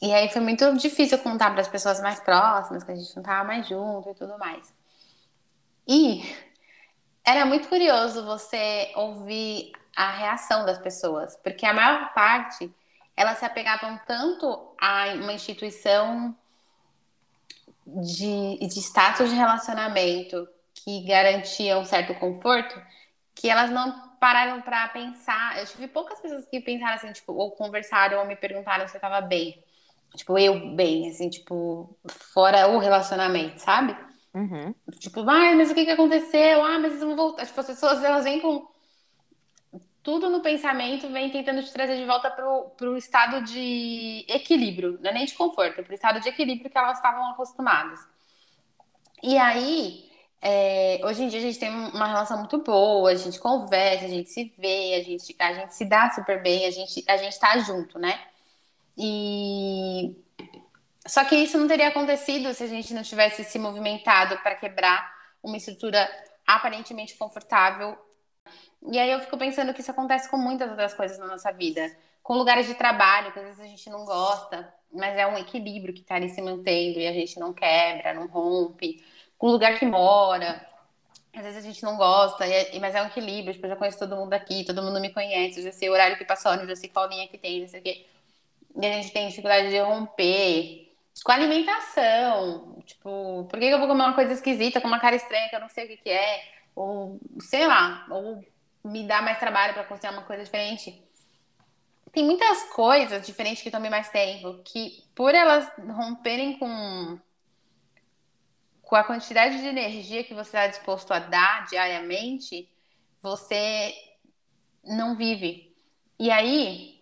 E 0.00 0.12
aí 0.12 0.28
foi 0.28 0.42
muito 0.42 0.76
difícil 0.76 1.18
contar 1.18 1.50
para 1.50 1.62
as 1.62 1.68
pessoas 1.68 2.00
mais 2.00 2.20
próximas 2.20 2.84
que 2.84 2.92
a 2.92 2.94
gente 2.94 3.16
não 3.16 3.22
tava 3.22 3.44
mais 3.44 3.66
junto 3.66 4.10
e 4.10 4.14
tudo 4.14 4.38
mais. 4.38 4.72
E 5.88 6.22
era 7.24 7.46
muito 7.46 7.68
curioso 7.68 8.24
você 8.24 8.92
ouvir 8.94 9.72
a 9.96 10.10
reação 10.10 10.66
das 10.66 10.78
pessoas, 10.78 11.36
porque 11.36 11.64
a 11.64 11.72
maior 11.72 12.12
parte 12.12 12.70
elas 13.16 13.38
se 13.38 13.44
apegavam 13.44 13.98
tanto 14.06 14.74
a 14.80 15.14
uma 15.14 15.32
instituição 15.32 16.36
de, 17.86 18.58
de 18.58 18.80
status 18.80 19.30
de 19.30 19.36
relacionamento 19.36 20.48
que 20.74 21.02
garantia 21.04 21.78
um 21.78 21.84
certo 21.84 22.14
conforto, 22.16 22.80
que 23.34 23.48
elas 23.48 23.70
não 23.70 24.16
pararam 24.18 24.60
para 24.62 24.88
pensar. 24.88 25.58
Eu 25.58 25.66
tive 25.66 25.86
poucas 25.86 26.20
pessoas 26.20 26.46
que 26.46 26.60
pensaram 26.60 26.94
assim, 26.94 27.12
tipo, 27.12 27.32
ou 27.32 27.52
conversaram 27.52 28.18
ou 28.18 28.26
me 28.26 28.36
perguntaram 28.36 28.88
se 28.88 28.94
eu 28.94 28.98
estava 28.98 29.20
bem. 29.20 29.62
Tipo, 30.16 30.38
eu 30.38 30.74
bem, 30.74 31.08
assim, 31.08 31.28
tipo, 31.28 31.96
fora 32.32 32.68
o 32.68 32.78
relacionamento, 32.78 33.60
sabe? 33.60 33.96
Uhum. 34.34 34.74
Tipo, 34.98 35.20
ah, 35.20 35.54
mas 35.54 35.70
o 35.70 35.74
que, 35.74 35.84
que 35.84 35.92
aconteceu? 35.92 36.64
Ah, 36.64 36.78
mas 36.78 36.92
eles 36.92 37.04
vão 37.04 37.14
voltar. 37.14 37.46
Tipo, 37.46 37.60
as 37.60 37.66
pessoas, 37.66 38.02
elas 38.02 38.24
vêm 38.24 38.40
com 38.40 38.66
tudo 40.02 40.28
no 40.28 40.42
pensamento, 40.42 41.08
vem 41.08 41.30
tentando 41.30 41.62
te 41.62 41.72
trazer 41.72 41.96
de 41.96 42.04
volta 42.04 42.30
pro, 42.30 42.70
pro 42.76 42.96
estado 42.96 43.42
de 43.42 44.26
equilíbrio, 44.28 44.98
não 45.00 45.10
é 45.10 45.14
nem 45.14 45.24
de 45.24 45.32
conforto, 45.34 45.80
é 45.80 45.82
pro 45.82 45.94
estado 45.94 46.20
de 46.20 46.28
equilíbrio 46.28 46.70
que 46.70 46.76
elas 46.76 46.98
estavam 46.98 47.30
acostumadas. 47.30 48.00
E 49.22 49.38
aí, 49.38 50.04
é, 50.42 51.00
hoje 51.04 51.22
em 51.22 51.28
dia 51.28 51.38
a 51.38 51.42
gente 51.42 51.58
tem 51.58 51.70
uma 51.70 52.06
relação 52.06 52.38
muito 52.38 52.58
boa, 52.58 53.10
a 53.10 53.14
gente 53.14 53.38
conversa, 53.40 54.04
a 54.04 54.08
gente 54.08 54.28
se 54.28 54.52
vê, 54.58 54.94
a 54.96 55.02
gente, 55.02 55.34
a 55.38 55.54
gente 55.54 55.74
se 55.74 55.86
dá 55.86 56.10
super 56.10 56.42
bem, 56.42 56.66
a 56.66 56.70
gente, 56.70 57.02
a 57.08 57.16
gente 57.16 57.40
tá 57.40 57.56
junto, 57.58 57.98
né? 57.98 58.20
E 58.98 60.14
só 61.06 61.24
que 61.24 61.36
isso 61.36 61.58
não 61.58 61.68
teria 61.68 61.88
acontecido 61.88 62.52
se 62.54 62.64
a 62.64 62.66
gente 62.66 62.94
não 62.94 63.02
tivesse 63.02 63.44
se 63.44 63.58
movimentado 63.58 64.38
para 64.38 64.54
quebrar 64.54 65.12
uma 65.42 65.56
estrutura 65.56 66.08
aparentemente 66.46 67.14
confortável. 67.16 67.96
E 68.90 68.98
aí 68.98 69.10
eu 69.10 69.20
fico 69.20 69.36
pensando 69.36 69.72
que 69.74 69.80
isso 69.80 69.90
acontece 69.90 70.28
com 70.30 70.36
muitas 70.36 70.70
outras 70.70 70.94
coisas 70.94 71.18
na 71.18 71.26
nossa 71.26 71.52
vida. 71.52 71.94
Com 72.22 72.34
lugares 72.34 72.66
de 72.66 72.74
trabalho, 72.74 73.32
que 73.32 73.38
às 73.38 73.44
vezes 73.44 73.60
a 73.60 73.66
gente 73.66 73.90
não 73.90 74.04
gosta, 74.04 74.72
mas 74.92 75.16
é 75.16 75.26
um 75.26 75.36
equilíbrio 75.36 75.92
que 75.92 76.00
está 76.00 76.14
ali 76.14 76.30
se 76.30 76.40
mantendo 76.40 76.98
e 76.98 77.06
a 77.06 77.12
gente 77.12 77.38
não 77.38 77.52
quebra, 77.52 78.14
não 78.14 78.26
rompe 78.26 79.04
com 79.36 79.48
o 79.48 79.50
lugar 79.50 79.78
que 79.78 79.84
mora. 79.84 80.66
Às 81.34 81.42
vezes 81.42 81.58
a 81.58 81.66
gente 81.66 81.82
não 81.82 81.96
gosta, 81.96 82.46
é, 82.46 82.78
mas 82.78 82.94
é 82.94 83.02
um 83.02 83.06
equilíbrio. 83.06 83.52
Tipo, 83.52 83.66
eu 83.66 83.70
já 83.70 83.76
conheço 83.76 83.98
todo 83.98 84.16
mundo 84.16 84.32
aqui, 84.32 84.64
todo 84.64 84.82
mundo 84.82 85.00
me 85.00 85.12
conhece, 85.12 85.58
eu 85.58 85.64
já 85.64 85.72
sei 85.72 85.90
o 85.90 85.92
horário 85.92 86.16
que 86.16 86.24
passou, 86.24 86.54
eu 86.54 86.66
já 86.66 86.76
sei 86.76 86.88
qual 86.88 87.08
linha 87.08 87.28
que 87.28 87.36
tem, 87.36 87.60
não 87.60 87.68
sei 87.68 87.80
o 87.80 87.82
quê. 87.82 88.06
E 88.80 88.86
a 88.86 88.92
gente 88.92 89.12
tem 89.12 89.28
dificuldade 89.28 89.68
de 89.68 89.78
romper. 89.80 90.83
Com 91.22 91.32
alimentação, 91.32 92.82
tipo, 92.84 93.46
por 93.48 93.58
que 93.58 93.66
eu 93.66 93.78
vou 93.78 93.86
comer 93.86 94.02
uma 94.02 94.14
coisa 94.14 94.32
esquisita, 94.32 94.80
com 94.80 94.88
uma 94.88 94.98
cara 95.00 95.16
estranha 95.16 95.48
que 95.48 95.56
eu 95.56 95.60
não 95.60 95.68
sei 95.68 95.84
o 95.84 95.88
que, 95.88 95.96
que 95.98 96.10
é? 96.10 96.42
Ou, 96.74 97.20
sei 97.40 97.66
lá, 97.66 98.06
ou 98.10 98.44
me 98.84 99.06
dá 99.06 99.22
mais 99.22 99.38
trabalho 99.38 99.74
para 99.74 99.84
cozinhar 99.84 100.12
uma 100.12 100.24
coisa 100.24 100.44
diferente. 100.44 101.02
Tem 102.12 102.24
muitas 102.24 102.64
coisas 102.70 103.26
diferentes 103.26 103.62
que 103.62 103.70
tomem 103.70 103.90
mais 103.90 104.08
tempo, 104.08 104.60
que 104.64 105.04
por 105.14 105.34
elas 105.34 105.70
romperem 105.78 106.58
com 106.58 107.18
com 108.82 108.96
a 108.96 109.04
quantidade 109.04 109.58
de 109.60 109.66
energia 109.66 110.22
que 110.22 110.34
você 110.34 110.50
está 110.50 110.66
disposto 110.66 111.10
a 111.12 111.18
dar 111.18 111.66
diariamente, 111.66 112.68
você 113.20 113.94
não 114.84 115.16
vive. 115.16 115.74
E 116.18 116.30
aí, 116.30 116.93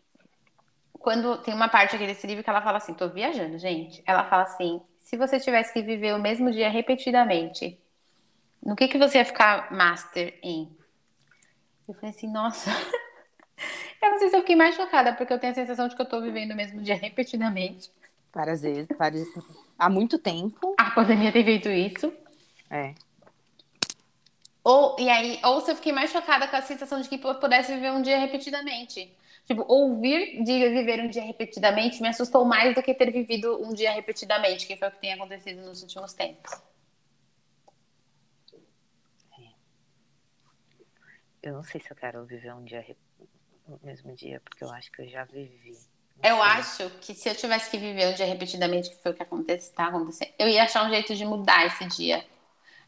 quando 1.03 1.37
tem 1.39 1.53
uma 1.53 1.69
parte 1.69 1.97
aqui 1.97 2.07
desse 2.07 2.27
livro 2.27 2.45
que 2.45 2.49
ela 2.49 2.63
fala 2.63 2.79
assim, 2.79 2.95
tô 2.95 3.09
viajando, 3.09 3.59
gente. 3.59 4.03
Ela 4.07 4.25
fala 4.25 4.45
assim, 4.45 4.81
se 4.97 5.17
você 5.17 5.39
tivesse 5.41 5.73
que 5.73 5.83
viver 5.83 6.15
o 6.15 6.19
mesmo 6.19 6.51
dia 6.53 6.71
repetidamente, 6.71 7.79
no 8.65 8.77
que 8.77 8.87
que 8.87 8.97
você 8.97 9.19
ia 9.19 9.25
ficar 9.25 9.73
master 9.73 10.39
em? 10.43 10.75
Eu 11.89 11.95
falei 11.95 12.11
assim, 12.11 12.31
nossa. 12.31 12.71
eu 14.01 14.11
não 14.13 14.19
sei 14.19 14.31
se 14.31 14.37
eu 14.37 14.41
fiquei 14.41 14.55
mais 14.55 14.77
chocada, 14.77 15.13
porque 15.13 15.33
eu 15.33 15.41
tenho 15.41 15.51
a 15.51 15.57
sensação 15.57 15.89
de 15.89 15.97
que 15.97 16.01
eu 16.01 16.09
tô 16.09 16.21
vivendo 16.21 16.53
o 16.53 16.57
mesmo 16.57 16.81
dia 16.81 16.95
repetidamente. 16.95 17.91
Várias 18.33 18.63
vezes, 18.63 18.89
várias... 18.97 19.27
há 19.77 19.91
muito 19.91 20.19
tempo. 20.19 20.75
A 20.79 20.93
pandemia 20.93 21.33
tem 21.33 21.45
feito 21.45 21.69
isso. 21.69 22.13
É. 22.71 22.95
Ou, 24.63 24.97
e 25.01 25.11
aí, 25.11 25.41
ou 25.45 25.61
se 25.61 25.73
eu 25.73 25.75
fiquei 25.75 25.93
mais 25.93 26.13
chocada 26.13 26.47
com 26.47 26.55
a 26.55 26.63
sensação 26.63 27.01
de 27.01 27.09
que 27.09 27.21
eu 27.21 27.35
pudesse 27.35 27.75
viver 27.75 27.91
um 27.91 28.01
dia 28.01 28.19
repetidamente. 28.19 29.13
Tipo, 29.53 29.67
ouvir 29.69 30.43
de 30.43 30.71
viver 30.71 31.01
um 31.01 31.09
dia 31.09 31.23
repetidamente 31.23 32.01
me 32.01 32.09
assustou 32.09 32.43
mais 32.43 32.75
do 32.75 32.83
que 32.83 32.95
ter 32.95 33.11
vivido 33.11 33.63
um 33.63 33.75
dia 33.75 33.93
repetidamente, 33.93 34.67
que 34.67 34.79
foi 34.79 34.89
o 34.89 34.91
que 34.91 34.99
tem 34.99 35.13
acontecido 35.13 35.61
nos 35.61 35.83
últimos 35.83 36.15
tempos. 36.15 36.51
É. 39.39 39.49
Eu 41.43 41.53
não 41.53 41.63
sei 41.63 41.83
se 41.83 41.91
eu 41.91 41.97
quero 41.97 42.25
viver 42.25 42.55
um 42.55 42.65
dia 42.65 42.97
no 43.69 43.79
mesmo 43.83 44.15
dia, 44.15 44.41
porque 44.41 44.65
eu 44.65 44.71
acho 44.71 44.91
que 44.91 45.03
eu 45.03 45.09
já 45.11 45.25
vivi. 45.25 45.77
Eu 46.23 46.43
acho 46.43 46.89
que 47.03 47.13
se 47.15 47.29
eu 47.29 47.35
tivesse 47.35 47.71
que 47.71 47.77
viver 47.77 48.09
um 48.09 48.15
dia 48.15 48.25
repetidamente, 48.25 48.89
que 48.89 49.03
foi 49.03 49.13
o 49.13 49.15
que 49.15 49.23
acontece, 49.23 49.71
tá 49.75 49.89
acontecendo, 49.89 50.33
eu 50.39 50.49
ia 50.49 50.63
achar 50.63 50.87
um 50.87 50.91
jeito 50.91 51.15
de 51.15 51.27
mudar 51.27 51.67
esse 51.67 51.85
dia. 51.89 52.25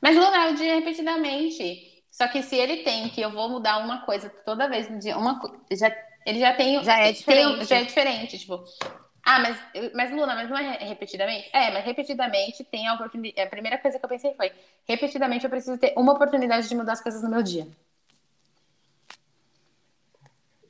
Mas 0.00 0.16
mudar 0.16 0.50
o 0.50 0.54
dia 0.54 0.76
repetidamente. 0.76 2.02
Só 2.10 2.26
que 2.26 2.42
se 2.42 2.56
ele 2.56 2.84
tem 2.84 3.10
que 3.10 3.20
eu 3.20 3.30
vou 3.30 3.50
mudar 3.50 3.84
uma 3.84 4.06
coisa 4.06 4.30
toda 4.30 4.66
vez 4.66 4.88
no 4.88 4.98
dia, 4.98 5.18
uma 5.18 5.38
já, 5.70 5.94
ele 6.24 6.38
já 6.38 6.54
tem. 6.54 6.82
Já 6.82 6.98
é 7.00 7.12
diferente. 7.12 7.56
Tem, 7.56 7.64
já 7.66 7.76
é 7.76 7.84
diferente. 7.84 8.38
Tipo, 8.38 8.64
ah, 9.24 9.38
mas, 9.38 9.58
mas 9.94 10.10
Luna, 10.10 10.34
mas 10.34 10.50
não 10.50 10.56
é 10.56 10.78
repetidamente? 10.84 11.48
É, 11.52 11.70
mas 11.70 11.84
repetidamente 11.84 12.62
tem 12.64 12.86
a 12.86 12.94
oportunidade. 12.94 13.40
A 13.40 13.50
primeira 13.50 13.78
coisa 13.78 13.98
que 13.98 14.04
eu 14.04 14.08
pensei 14.08 14.34
foi: 14.34 14.52
repetidamente 14.86 15.44
eu 15.44 15.50
preciso 15.50 15.78
ter 15.78 15.94
uma 15.96 16.12
oportunidade 16.12 16.68
de 16.68 16.74
mudar 16.74 16.92
as 16.92 17.02
coisas 17.02 17.22
no 17.22 17.30
meu 17.30 17.42
dia. 17.42 17.66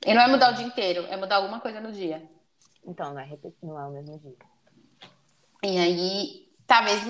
E 0.07 0.12
não 0.12 0.21
é 0.21 0.29
mudar 0.29 0.53
o 0.53 0.55
dia 0.55 0.67
inteiro, 0.67 1.07
é 1.07 1.17
mudar 1.17 1.37
alguma 1.37 1.61
coisa 1.61 1.81
no 1.81 1.90
dia. 1.90 2.23
Então, 2.87 3.14
não 3.14 3.21
é, 3.21 3.29
não 3.62 3.81
é 3.81 3.87
o 3.87 3.90
mesmo 3.90 4.19
dia. 4.19 4.37
E 5.62 5.79
aí, 5.79 6.53
talvez 6.67 7.03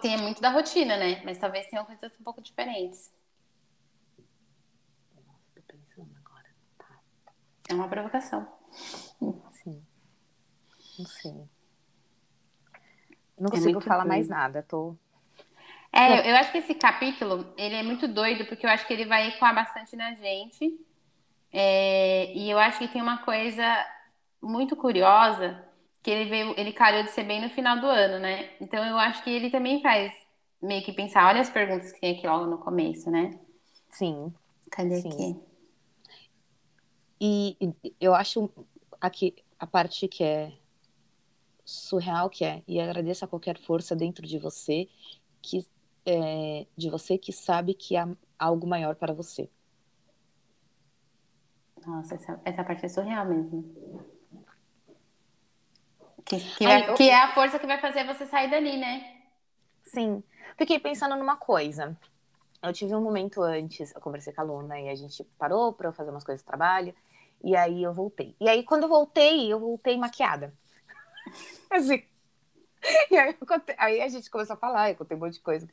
tenha 0.00 0.16
muito 0.16 0.40
da 0.40 0.48
rotina, 0.48 0.96
né? 0.96 1.20
Mas 1.22 1.38
talvez 1.38 1.66
tenham 1.66 1.84
coisas 1.84 2.10
um 2.18 2.24
pouco 2.24 2.40
diferentes. 2.40 3.12
Nossa, 5.14 5.38
tô 5.54 5.62
pensando 5.62 6.10
agora. 6.24 6.39
É 7.70 7.74
uma 7.74 7.88
provocação. 7.88 8.46
Sim. 9.52 9.82
Não 10.98 11.06
sei. 11.06 11.32
Não 13.38 13.46
é 13.46 13.50
consigo 13.50 13.80
falar 13.80 14.04
doido. 14.04 14.08
mais 14.08 14.28
nada, 14.28 14.62
tô. 14.62 14.96
É, 15.92 16.30
eu 16.30 16.36
acho 16.36 16.52
que 16.52 16.58
esse 16.58 16.74
capítulo, 16.74 17.52
ele 17.56 17.74
é 17.74 17.82
muito 17.82 18.06
doido, 18.06 18.44
porque 18.46 18.64
eu 18.64 18.70
acho 18.70 18.86
que 18.86 18.92
ele 18.92 19.06
vai 19.06 19.28
ecoar 19.28 19.54
bastante 19.54 19.96
na 19.96 20.14
gente. 20.14 20.78
É, 21.52 22.32
e 22.32 22.50
eu 22.50 22.58
acho 22.58 22.78
que 22.78 22.88
tem 22.88 23.02
uma 23.02 23.18
coisa 23.18 23.64
muito 24.40 24.76
curiosa 24.76 25.64
que 26.02 26.10
ele 26.10 26.30
veio, 26.30 26.54
ele 26.56 26.72
calhou 26.72 27.02
de 27.02 27.10
ser 27.10 27.24
bem 27.24 27.40
no 27.40 27.50
final 27.50 27.80
do 27.80 27.86
ano, 27.86 28.18
né? 28.18 28.50
Então 28.60 28.84
eu 28.84 28.96
acho 28.98 29.22
que 29.22 29.30
ele 29.30 29.50
também 29.50 29.82
faz 29.82 30.12
meio 30.62 30.82
que 30.82 30.92
pensar, 30.92 31.26
olha 31.26 31.40
as 31.40 31.50
perguntas 31.50 31.92
que 31.92 32.00
tem 32.00 32.16
aqui 32.16 32.26
logo 32.26 32.46
no 32.46 32.58
começo, 32.58 33.10
né? 33.10 33.38
Sim. 33.90 34.32
Cadê 34.70 35.00
Sim. 35.00 35.08
aqui? 35.08 35.49
E 37.20 37.56
eu 38.00 38.14
acho 38.14 38.50
aqui 39.00 39.34
a 39.58 39.66
parte 39.66 40.08
que 40.08 40.24
é 40.24 40.52
surreal 41.64 42.28
que 42.30 42.44
é 42.44 42.62
e 42.66 42.80
agradeço 42.80 43.24
a 43.24 43.28
qualquer 43.28 43.58
força 43.58 43.94
dentro 43.94 44.26
de 44.26 44.38
você 44.38 44.88
que 45.40 45.64
é, 46.06 46.66
de 46.76 46.88
você 46.88 47.18
que 47.18 47.32
sabe 47.32 47.74
que 47.74 47.96
há 47.96 48.08
algo 48.38 48.66
maior 48.66 48.94
para 48.96 49.12
você. 49.12 49.48
Nossa, 51.86 52.14
essa, 52.14 52.40
essa 52.44 52.64
parte 52.64 52.86
é 52.86 52.88
surreal 52.88 53.26
mesmo. 53.26 54.06
Que, 56.24 56.38
que, 56.38 56.64
vai, 56.64 56.88
eu... 56.88 56.94
que, 56.94 57.08
é 57.08 57.16
a 57.16 57.34
força 57.34 57.58
que 57.58 57.66
vai 57.66 57.78
fazer 57.78 58.04
você 58.04 58.26
sair 58.26 58.50
dali, 58.50 58.76
né? 58.76 59.22
Sim. 59.82 60.22
Fiquei 60.56 60.78
pensando 60.78 61.16
numa 61.16 61.36
coisa. 61.36 61.96
Eu 62.62 62.72
tive 62.72 62.94
um 62.94 63.00
momento 63.00 63.42
antes, 63.42 63.94
eu 63.94 64.00
conversei 64.00 64.32
com 64.32 64.42
a 64.42 64.44
Luna 64.44 64.78
e 64.78 64.88
a 64.88 64.94
gente 64.94 65.24
parou 65.38 65.72
para 65.72 65.92
fazer 65.92 66.10
umas 66.10 66.24
coisas 66.24 66.42
de 66.42 66.46
trabalho. 66.46 66.94
E 67.42 67.56
aí 67.56 67.82
eu 67.82 67.92
voltei. 67.92 68.36
E 68.40 68.48
aí, 68.48 68.62
quando 68.64 68.84
eu 68.84 68.88
voltei, 68.88 69.52
eu 69.52 69.58
voltei 69.58 69.96
maquiada. 69.96 70.52
assim. 71.70 72.02
E 73.10 73.16
aí, 73.18 73.34
contei, 73.34 73.74
aí, 73.78 74.00
a 74.00 74.08
gente 74.08 74.30
começou 74.30 74.54
a 74.54 74.58
falar, 74.58 74.90
eu 74.90 74.96
contei 74.96 75.16
um 75.16 75.20
monte 75.20 75.34
de 75.34 75.40
coisa. 75.40 75.66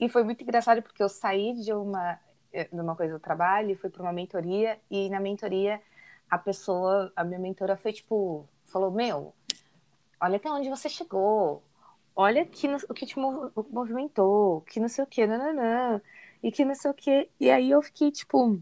E 0.00 0.08
foi 0.08 0.24
muito 0.24 0.42
engraçado 0.42 0.82
porque 0.82 1.02
eu 1.02 1.08
saí 1.08 1.54
de 1.54 1.72
uma, 1.72 2.18
de 2.52 2.80
uma 2.80 2.96
coisa 2.96 3.14
do 3.14 3.20
trabalho, 3.20 3.76
fui 3.76 3.90
para 3.90 4.02
uma 4.02 4.12
mentoria, 4.12 4.78
e 4.90 5.08
na 5.08 5.20
mentoria 5.20 5.80
a 6.30 6.38
pessoa, 6.38 7.12
a 7.16 7.24
minha 7.24 7.38
mentora 7.38 7.76
foi 7.76 7.92
tipo, 7.92 8.48
falou: 8.66 8.90
Meu, 8.90 9.34
olha 10.20 10.36
até 10.36 10.50
onde 10.50 10.68
você 10.68 10.88
chegou, 10.88 11.62
olha 12.16 12.44
que, 12.46 12.68
o 12.88 12.94
que 12.94 13.06
te 13.06 13.18
movimentou, 13.18 14.62
que 14.62 14.80
não 14.80 14.88
sei 14.88 15.04
o 15.04 15.06
que, 15.06 15.26
nananã. 15.26 16.02
e 16.42 16.52
que 16.52 16.64
não 16.64 16.74
sei 16.74 16.90
o 16.90 16.94
quê. 16.94 17.30
E 17.40 17.50
aí 17.50 17.70
eu 17.70 17.82
fiquei, 17.82 18.10
tipo, 18.12 18.60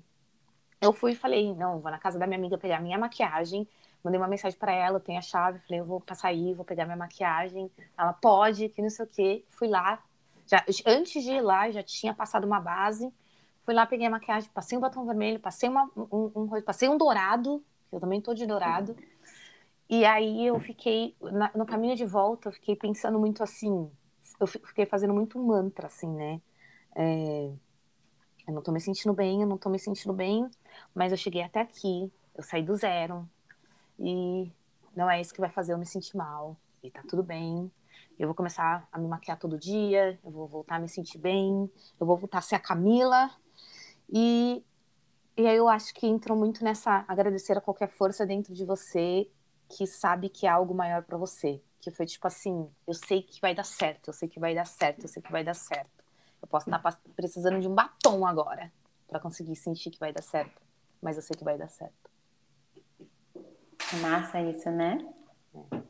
eu 0.81 0.93
fui 0.93 1.12
e 1.12 1.17
falei, 1.17 1.55
não, 1.55 1.81
vou 1.81 1.91
na 1.91 1.99
casa 1.99 2.19
da 2.19 2.27
minha 2.27 2.39
amiga 2.39 2.59
pegar 2.59 2.81
minha 2.81 2.99
maquiagem. 2.99 3.69
Mandei 4.05 4.21
uma 4.21 4.29
mensagem 4.29 4.59
para 4.59 4.73
ela, 4.73 5.01
tenho 5.01 5.19
a 5.19 5.23
chave, 5.23 5.59
falei, 5.59 5.81
eu 5.81 5.85
vou 5.85 6.01
passar 6.01 6.29
aí, 6.29 6.55
vou 6.55 6.65
pegar 6.65 6.85
minha 6.85 6.97
maquiagem. 6.97 7.71
Ela 7.99 8.12
pode, 8.12 8.69
que 8.69 8.83
não 8.83 8.91
sei 8.91 9.05
o 9.05 9.09
quê. 9.09 9.45
Fui 9.49 9.69
lá. 9.69 10.03
Já, 10.47 10.65
antes 10.87 11.25
de 11.25 11.33
ir 11.33 11.41
lá, 11.41 11.71
já 11.71 11.83
tinha 11.83 12.15
passado 12.15 12.45
uma 12.45 12.61
base. 12.61 13.12
Fui 13.65 13.75
lá, 13.75 13.85
peguei 13.85 14.07
a 14.07 14.11
maquiagem, 14.11 14.49
passei 14.55 14.79
um 14.79 14.81
batom 14.81 15.05
vermelho, 15.05 15.41
passei 15.41 15.69
uma, 15.69 15.91
um, 15.97 16.31
um, 16.37 16.62
passei 16.62 16.89
um 16.89 16.97
dourado, 16.97 17.65
que 17.91 17.97
eu 17.97 18.01
também 18.01 18.21
tô 18.21 18.33
de 18.33 18.47
dourado. 18.47 18.97
E 19.89 20.05
aí 20.05 20.47
eu 20.47 20.59
fiquei, 20.61 21.17
na, 21.21 21.51
no 21.55 21.67
caminho 21.67 21.97
de 21.97 22.05
volta, 22.05 22.49
eu 22.49 22.53
fiquei 22.53 22.77
pensando 22.77 23.19
muito 23.19 23.43
assim, 23.43 23.91
eu 24.39 24.47
fiquei 24.47 24.87
fazendo 24.87 25.15
muito 25.15 25.39
mantra, 25.39 25.87
assim, 25.87 26.09
né? 26.09 26.41
É, 26.95 27.51
eu 28.47 28.55
não 28.55 28.62
tô 28.62 28.71
me 28.73 28.81
sentindo 28.81 29.12
bem, 29.12 29.43
eu 29.43 29.49
não 29.49 29.59
tô 29.59 29.69
me 29.69 29.79
sentindo 29.79 30.12
bem, 30.12 30.49
mas 30.95 31.12
eu 31.12 31.19
cheguei 31.19 31.43
até 31.43 31.61
aqui, 31.61 32.12
eu 32.35 32.43
saí 32.43 32.62
do 32.62 32.77
zero, 32.77 33.29
e 33.99 34.51
não 34.95 35.11
é 35.11 35.21
isso 35.21 35.35
que 35.35 35.41
vai 35.41 35.51
fazer 35.51 35.73
eu 35.73 35.79
me 35.79 35.87
sentir 35.87 36.17
mal, 36.17 36.57
e 36.83 36.91
tá 36.91 37.03
tudo 37.09 37.23
bem. 37.23 37.71
Eu 38.19 38.29
vou 38.29 38.35
começar 38.35 38.89
a 38.91 38.99
me 38.99 39.07
maquiar 39.07 39.39
todo 39.39 39.59
dia, 39.59 40.19
eu 40.25 40.31
vou 40.31 40.47
voltar 40.47 40.77
a 40.77 40.79
me 40.79 40.89
sentir 40.89 41.19
bem, 41.19 41.71
eu 42.01 42.07
vou 42.07 42.17
voltar 42.17 42.39
a 42.39 42.43
ser 42.43 42.55
a 42.55 42.61
Camila, 42.61 43.31
e, 44.11 44.65
e 45.37 45.47
aí 45.47 45.57
eu 45.57 45.69
acho 45.69 45.93
que 45.95 46.07
entrou 46.07 46.37
muito 46.37 46.65
nessa 46.65 47.05
agradecer 47.09 47.57
a 47.59 47.61
qualquer 47.61 47.89
força 47.89 48.25
dentro 48.25 48.55
de 48.55 48.65
você 48.65 49.29
que 49.69 49.87
sabe 49.87 50.29
que 50.29 50.47
é 50.47 50.51
algo 50.51 50.75
maior 50.75 51.03
para 51.03 51.19
você. 51.19 51.61
Que 51.81 51.91
foi 51.91 52.07
tipo 52.07 52.27
assim, 52.27 52.69
eu 52.87 52.95
sei 52.95 53.23
que 53.23 53.41
vai 53.41 53.55
dar 53.55 53.65
certo, 53.65 54.09
eu 54.09 54.15
sei 54.15 54.29
que 54.29 54.41
vai 54.41 54.55
dar 54.55 54.67
certo, 54.67 55.03
eu 55.03 55.09
sei 55.09 55.23
que 55.23 55.31
vai 55.31 55.45
dar 55.45 55.55
certo. 55.55 56.05
Eu 56.41 56.49
posso 56.49 56.69
estar 56.69 57.01
precisando 57.15 57.61
de 57.61 57.69
um 57.69 57.75
batom 57.75 58.27
agora 58.27 58.73
para 59.09 59.21
conseguir 59.21 59.57
sentir 59.57 59.91
que 59.91 59.99
vai 59.99 60.12
dar 60.12 60.23
certo, 60.23 60.61
mas 61.03 61.17
eu 61.17 61.23
sei 61.23 61.37
que 61.37 61.45
vai 61.45 61.57
dar 61.57 61.69
certo. 61.69 62.11
Massa 64.01 64.41
isso, 64.41 64.71
né? 64.71 64.99
É. 65.55 65.87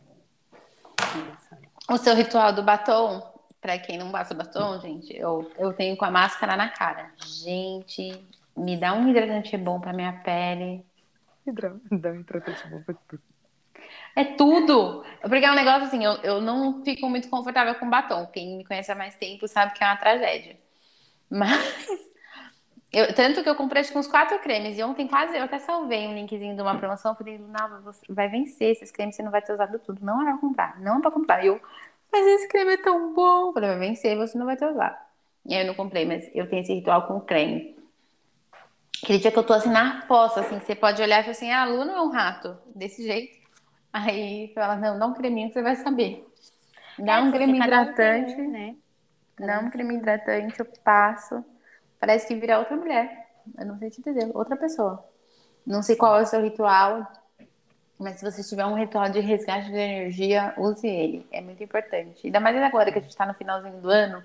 O 1.88 1.96
seu 1.96 2.14
ritual 2.14 2.52
do 2.52 2.62
batom, 2.62 3.22
para 3.60 3.78
quem 3.78 3.96
não 3.96 4.10
passa 4.10 4.34
batom, 4.34 4.80
gente, 4.80 5.16
eu, 5.16 5.50
eu 5.56 5.72
tenho 5.72 5.96
com 5.96 6.04
a 6.04 6.10
máscara 6.10 6.56
na 6.56 6.68
cara. 6.68 7.12
Gente, 7.24 8.12
me 8.56 8.76
dá 8.76 8.92
um 8.92 9.08
hidratante 9.08 9.56
bom 9.56 9.80
para 9.80 9.92
minha 9.92 10.12
pele. 10.12 10.84
Me 11.46 11.98
dá 11.98 12.10
um 12.10 12.20
hidratante 12.20 12.66
bom 12.68 12.82
pra 12.82 12.94
tudo. 13.08 13.22
É 14.16 14.24
tudo. 14.24 15.04
Porque 15.20 15.44
é 15.44 15.50
um 15.50 15.54
negócio 15.54 15.86
assim, 15.86 16.04
eu, 16.04 16.14
eu 16.22 16.40
não 16.40 16.82
fico 16.82 17.08
muito 17.08 17.28
confortável 17.28 17.74
com 17.76 17.88
batom. 17.88 18.26
Quem 18.26 18.56
me 18.58 18.64
conhece 18.64 18.90
há 18.90 18.94
mais 18.94 19.14
tempo 19.14 19.46
sabe 19.46 19.74
que 19.74 19.84
é 19.84 19.86
uma 19.86 19.96
tragédia. 19.96 20.58
Mas. 21.30 22.05
Eu, 22.96 23.12
tanto 23.12 23.42
que 23.42 23.48
eu 23.50 23.54
comprei 23.54 23.82
acho 23.82 23.98
uns 23.98 24.06
quatro 24.06 24.38
cremes. 24.38 24.78
E 24.78 24.82
ontem 24.82 25.06
quase 25.06 25.36
eu 25.36 25.42
até 25.42 25.58
salvei 25.58 26.06
um 26.08 26.14
linkzinho 26.14 26.56
de 26.56 26.62
uma 26.62 26.78
promoção. 26.78 27.14
Falei, 27.14 27.36
Luna, 27.36 27.82
vai 28.08 28.26
vencer 28.26 28.70
esses 28.70 28.90
cremes, 28.90 29.14
você 29.14 29.22
não 29.22 29.30
vai 29.30 29.42
ter 29.42 29.52
usado 29.52 29.78
tudo. 29.80 30.02
Não 30.02 30.22
é 30.22 30.24
pra 30.24 30.38
comprar, 30.38 30.80
não 30.80 30.96
é 30.96 31.00
pra 31.02 31.10
comprar. 31.10 31.44
E 31.44 31.48
eu, 31.48 31.60
mas 32.10 32.26
esse 32.26 32.48
creme 32.48 32.72
é 32.72 32.76
tão 32.78 33.12
bom. 33.12 33.52
Falei, 33.52 33.68
vai 33.68 33.78
vencer, 33.80 34.16
você 34.16 34.38
não 34.38 34.46
vai 34.46 34.56
ter 34.56 34.66
usado. 34.66 34.96
E 35.44 35.54
aí 35.54 35.60
eu 35.60 35.66
não 35.66 35.74
comprei, 35.74 36.06
mas 36.06 36.26
eu 36.34 36.48
tenho 36.48 36.62
esse 36.62 36.72
ritual 36.72 37.06
com 37.06 37.20
creme. 37.20 37.76
Aquele 39.04 39.18
dia 39.18 39.30
que 39.30 39.38
eu 39.38 39.44
tô 39.44 39.52
assim 39.52 39.68
na 39.68 40.00
fossa, 40.06 40.40
assim, 40.40 40.58
que 40.58 40.64
você 40.64 40.74
pode 40.74 41.02
olhar 41.02 41.20
e 41.20 41.22
falar 41.22 41.32
assim, 41.32 41.50
ah, 41.50 41.64
a 41.64 41.66
Luna 41.66 41.92
é 41.92 42.00
um 42.00 42.08
rato. 42.08 42.56
Desse 42.74 43.06
jeito. 43.06 43.36
Aí 43.92 44.50
fala, 44.54 44.74
não, 44.76 44.98
dá 44.98 45.06
um 45.06 45.12
creminho 45.12 45.48
que 45.48 45.52
você 45.52 45.62
vai 45.62 45.76
saber. 45.76 46.26
Dá 46.98 47.16
é, 47.16 47.20
um 47.20 47.30
creme 47.30 47.58
hidratante, 47.58 48.40
um 48.40 48.50
né? 48.50 48.74
Dá 49.38 49.60
um 49.60 49.68
creme 49.68 49.96
hidratante, 49.96 50.58
eu 50.58 50.66
passo. 50.82 51.44
Parece 51.98 52.26
que 52.26 52.34
vira 52.34 52.58
outra 52.58 52.76
mulher. 52.76 53.28
Eu 53.58 53.66
não 53.66 53.78
sei 53.78 53.90
te 53.90 54.02
dizer, 54.02 54.30
outra 54.34 54.56
pessoa. 54.56 55.04
Não 55.66 55.82
sei 55.82 55.96
qual 55.96 56.18
é 56.18 56.22
o 56.22 56.26
seu 56.26 56.42
ritual, 56.42 57.06
mas 57.98 58.18
se 58.18 58.24
você 58.24 58.42
tiver 58.42 58.66
um 58.66 58.74
ritual 58.74 59.08
de 59.08 59.20
resgate 59.20 59.66
de 59.66 59.76
energia, 59.76 60.54
use 60.58 60.86
ele. 60.86 61.26
É 61.32 61.40
muito 61.40 61.62
importante. 61.62 62.26
Ainda 62.26 62.40
mais 62.40 62.56
agora 62.56 62.92
que 62.92 62.98
a 62.98 63.02
gente 63.02 63.10
está 63.10 63.26
no 63.26 63.34
finalzinho 63.34 63.80
do 63.80 63.90
ano, 63.90 64.22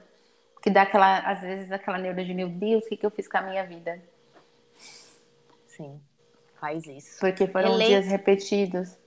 que 0.61 0.69
dá 0.69 0.83
aquela, 0.83 1.19
às 1.19 1.41
vezes, 1.41 1.71
aquela 1.71 1.97
neura 1.97 2.23
de 2.23 2.33
meu 2.33 2.49
Deus, 2.49 2.85
o 2.85 2.89
que, 2.89 2.97
que 2.97 3.05
eu 3.05 3.11
fiz 3.11 3.27
com 3.27 3.37
a 3.37 3.41
minha 3.41 3.65
vida? 3.65 4.01
Sim, 5.65 5.99
faz 6.59 6.85
isso. 6.85 7.19
Porque 7.19 7.47
foram 7.47 7.75
Ele... 7.75 7.87
dias 7.87 8.07
repetidos 8.07 8.97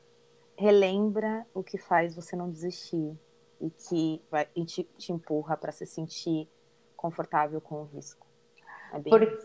relembra 0.57 1.47
o 1.53 1.63
que 1.63 1.79
faz 1.79 2.15
você 2.15 2.37
não 2.37 2.51
desistir 2.51 3.19
e 3.61 3.71
que 3.71 4.23
vai, 4.31 4.49
e 4.55 4.65
te, 4.65 4.85
te 4.97 5.13
empurra 5.13 5.57
para 5.57 5.73
se 5.73 5.87
sentir 5.87 6.49
confortável 6.97 7.61
com 7.61 7.83
o 7.83 7.85
risco. 7.85 8.27
É 8.95 9.01
Por, 9.01 9.39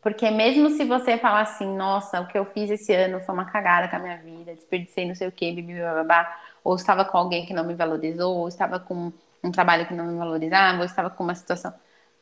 porque 0.00 0.30
mesmo 0.30 0.70
se 0.70 0.84
você 0.84 1.16
falar 1.16 1.42
assim, 1.42 1.76
nossa, 1.76 2.20
o 2.20 2.26
que 2.26 2.36
eu 2.36 2.44
fiz 2.46 2.70
esse 2.70 2.92
ano 2.92 3.20
foi 3.20 3.34
uma 3.34 3.46
cagada 3.46 3.88
com 3.88 3.96
a 3.96 3.98
minha 3.98 4.16
vida, 4.18 4.54
desperdicei 4.54 5.06
não 5.06 5.14
sei 5.14 5.28
o 5.28 5.32
que, 5.32 5.62
babá, 5.62 6.40
ou 6.62 6.74
estava 6.74 7.04
com 7.04 7.16
alguém 7.16 7.46
que 7.46 7.54
não 7.54 7.64
me 7.64 7.74
valorizou, 7.74 8.36
ou 8.36 8.48
estava 8.48 8.78
com 8.78 9.12
um 9.42 9.50
trabalho 9.50 9.86
que 9.86 9.94
não 9.94 10.06
me 10.06 10.18
valorizava, 10.18 10.78
ou 10.78 10.84
estava 10.84 11.10
com 11.10 11.24
uma 11.24 11.34
situação. 11.34 11.72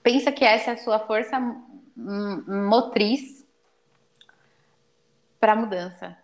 Pensa 0.03 0.33
que 0.33 0.45
essa 0.45 0.71
é 0.71 0.75
a 0.75 0.77
sua 0.77 0.99
força 0.99 1.41
motriz 1.97 3.47
para 5.39 5.53
a 5.53 5.57
mudança. 5.57 6.17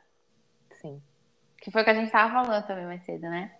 Que 1.61 1.71
foi 1.71 1.83
o 1.83 1.85
que 1.85 1.91
a 1.91 1.95
gente 1.95 2.11
tava 2.11 2.33
falando 2.33 2.67
também 2.67 2.87
mais 2.87 3.05
cedo, 3.05 3.23
né? 3.23 3.53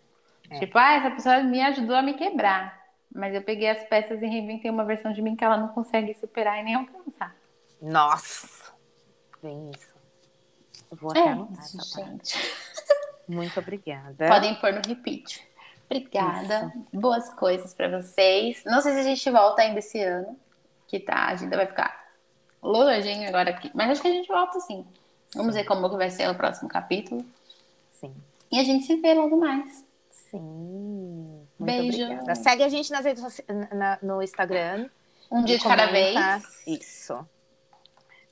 É. 0.51 0.59
Tipo, 0.61 0.79
ah, 0.79 0.95
essa 0.95 1.11
pessoa 1.11 1.43
me 1.43 1.61
ajudou 1.63 1.97
a 1.97 2.03
me 2.03 2.15
quebrar. 2.15 2.79
Mas 3.15 3.35
eu 3.35 3.43
peguei 3.43 3.69
as 3.69 3.83
peças 3.89 4.21
e 4.23 4.27
reinventei 4.27 4.71
uma 4.71 4.85
versão 4.85 5.13
de 5.13 5.23
mim 5.23 5.35
que 5.35 5.45
ela 5.45 5.57
não 5.57 5.69
consegue 5.69 6.15
superar 6.15 6.61
e 6.61 6.63
nem 6.63 6.75
alcançar. 6.75 7.35
Nossa! 7.81 8.73
Vem 9.43 9.71
isso. 9.71 9.95
Eu 10.91 10.97
vou 10.97 11.11
até 11.11 11.21
é, 11.21 11.29
anotar 11.29 11.59
essa 11.59 12.03
gente. 12.03 12.35
Parte. 12.35 12.57
Muito 13.29 13.61
obrigada. 13.61 14.29
Podem 14.29 14.55
pôr 14.57 14.73
no 14.73 14.81
repeat. 14.87 15.47
Obrigada. 15.87 16.73
Isso. 16.75 17.01
Boas 17.01 17.29
coisas 17.35 17.75
para 17.75 18.01
vocês. 18.01 18.63
Não 18.65 18.81
sei 18.81 18.95
se 18.95 19.01
a 19.01 19.03
gente 19.03 19.31
volta 19.31 19.63
ainda 19.63 19.79
esse 19.79 20.01
ano, 20.03 20.37
que 20.87 20.99
tá, 20.99 21.15
a 21.15 21.29
agenda 21.29 21.57
vai 21.57 21.67
ficar 21.67 22.09
louradinho 22.63 23.29
agora 23.29 23.51
aqui. 23.51 23.71
Mas 23.75 23.91
acho 23.91 24.03
que 24.03 24.09
a 24.09 24.13
gente 24.13 24.29
volta 24.29 24.61
sim. 24.61 24.87
Vamos 25.35 25.55
sim. 25.55 25.61
ver 25.61 25.67
como 25.67 25.89
vai 25.91 26.11
ser 26.11 26.29
o 26.29 26.35
próximo 26.35 26.69
capítulo. 26.69 27.25
Sim. 27.93 28.15
E 28.51 28.59
a 28.59 28.65
gente 28.65 28.87
se 28.87 28.97
vê 28.97 29.15
logo 29.15 29.39
mais. 29.39 29.85
Sim. 30.11 31.38
Muito 31.59 31.73
Beijo. 31.73 32.05
Obrigada. 32.05 32.35
Segue 32.35 32.63
a 32.63 32.69
gente 32.69 32.91
nas 32.91 33.05
redes 33.05 33.43
na, 33.75 33.99
no 34.01 34.23
Instagram. 34.23 34.89
Um 35.31 35.45
dia 35.45 35.59
de 35.59 35.65
cada 35.65 35.87
vez. 35.87 36.17
Isso. 36.67 37.27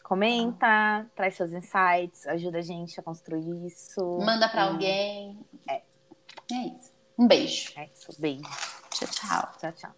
Comenta, 0.02 1.04
traz 1.16 1.34
seus 1.34 1.52
insights, 1.52 2.28
ajuda 2.28 2.58
a 2.58 2.62
gente 2.62 2.98
a 3.00 3.02
construir 3.02 3.66
isso. 3.66 4.18
Manda 4.20 4.48
para 4.48 4.64
alguém. 4.64 5.36
É. 5.68 5.82
É 6.52 6.66
isso. 6.68 6.92
Um 7.18 7.26
beijo. 7.26 7.72
É 7.76 7.88
isso. 7.92 8.20
Beijo. 8.20 8.44
Tchau, 8.90 9.08
tchau. 9.08 9.52
Tchau, 9.58 9.72
tchau. 9.72 9.96